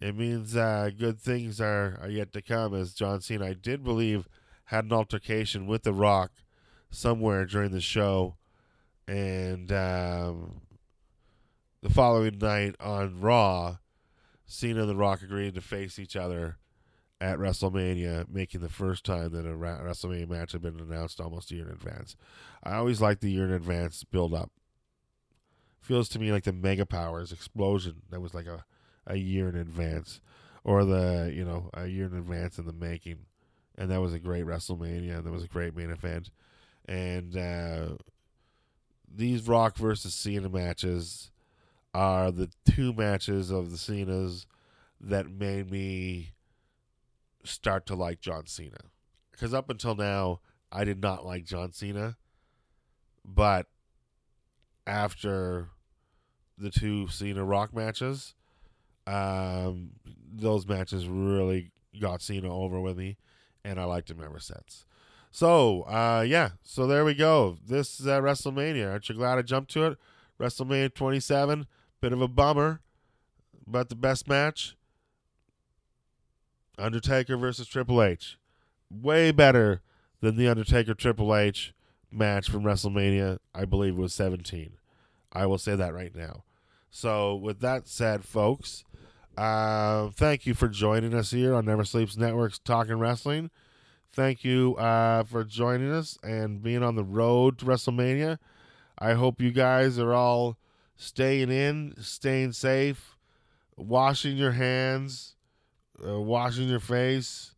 [0.00, 3.84] It means uh, good things are, are yet to come, as John Cena, I did
[3.84, 4.28] believe,
[4.64, 6.32] had an altercation with The Rock
[6.90, 8.36] somewhere during the show.
[9.06, 10.62] And um,
[11.82, 13.78] the following night on Raw,
[14.46, 16.56] Cena and The Rock agreed to face each other
[17.20, 21.56] at WrestleMania, making the first time that a WrestleMania match had been announced almost a
[21.56, 22.16] year in advance.
[22.62, 24.50] I always like the year in advance build up.
[25.82, 28.64] Feels to me like the Mega Powers explosion that was like a,
[29.10, 30.20] a year in advance,
[30.64, 33.18] or the you know a year in advance in the making,
[33.76, 36.30] and that was a great WrestleMania and that was a great main event,
[36.86, 37.88] and uh,
[39.12, 41.30] these Rock versus Cena matches
[41.92, 44.46] are the two matches of the Cenas
[45.00, 46.32] that made me
[47.44, 48.78] start to like John Cena.
[49.32, 50.40] Because up until now,
[50.70, 52.16] I did not like John Cena.
[53.24, 53.66] But
[54.86, 55.68] after
[56.56, 58.34] the two Cena Rock matches,
[59.06, 59.90] um,
[60.32, 63.16] those matches really got Cena over with me,
[63.64, 64.84] and I liked him ever since.
[65.30, 67.56] So, uh, yeah, so there we go.
[67.66, 68.90] This is uh, WrestleMania.
[68.90, 69.98] Aren't you glad I jumped to it?
[70.40, 71.66] WrestleMania 27,
[72.00, 72.80] bit of a bummer,
[73.66, 74.74] but the best match
[76.80, 78.38] Undertaker versus Triple H.
[78.90, 79.82] Way better
[80.20, 81.72] than the Undertaker Triple H
[82.10, 84.72] match from WrestleMania, I believe was 17.
[85.32, 86.44] I will say that right now.
[86.90, 88.84] So, with that said, folks,
[89.36, 93.50] uh, thank you for joining us here on Never Sleeps Network's Talking Wrestling.
[94.12, 98.38] Thank you uh, for joining us and being on the road to WrestleMania.
[98.98, 100.58] I hope you guys are all
[100.96, 103.16] staying in, staying safe,
[103.76, 105.36] washing your hands,
[106.06, 107.54] uh, washing your face,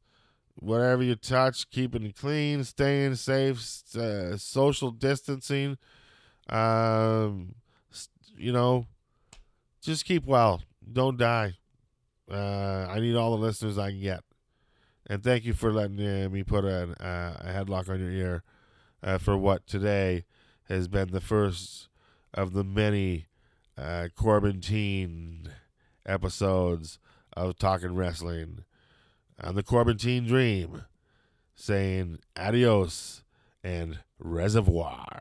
[0.57, 3.59] whatever you touch, keeping it clean, staying safe,
[3.97, 5.79] uh, social distancing.
[6.49, 7.55] Um,
[8.37, 8.87] you know,
[9.81, 10.63] just keep well.
[10.93, 11.55] Don't die.
[12.31, 14.21] Uh, I need all the listeners I can get.
[15.07, 18.43] And thank you for letting uh, me put a, uh, a headlock on your ear
[19.03, 20.25] uh, for what today
[20.69, 21.89] has been the first
[22.33, 23.27] of the many
[23.77, 24.09] uh,
[26.07, 26.99] episodes
[27.37, 28.65] of Talking Wrestling
[29.43, 30.85] on the Corbin Dream,
[31.55, 33.23] saying adios
[33.65, 35.21] and reservoir.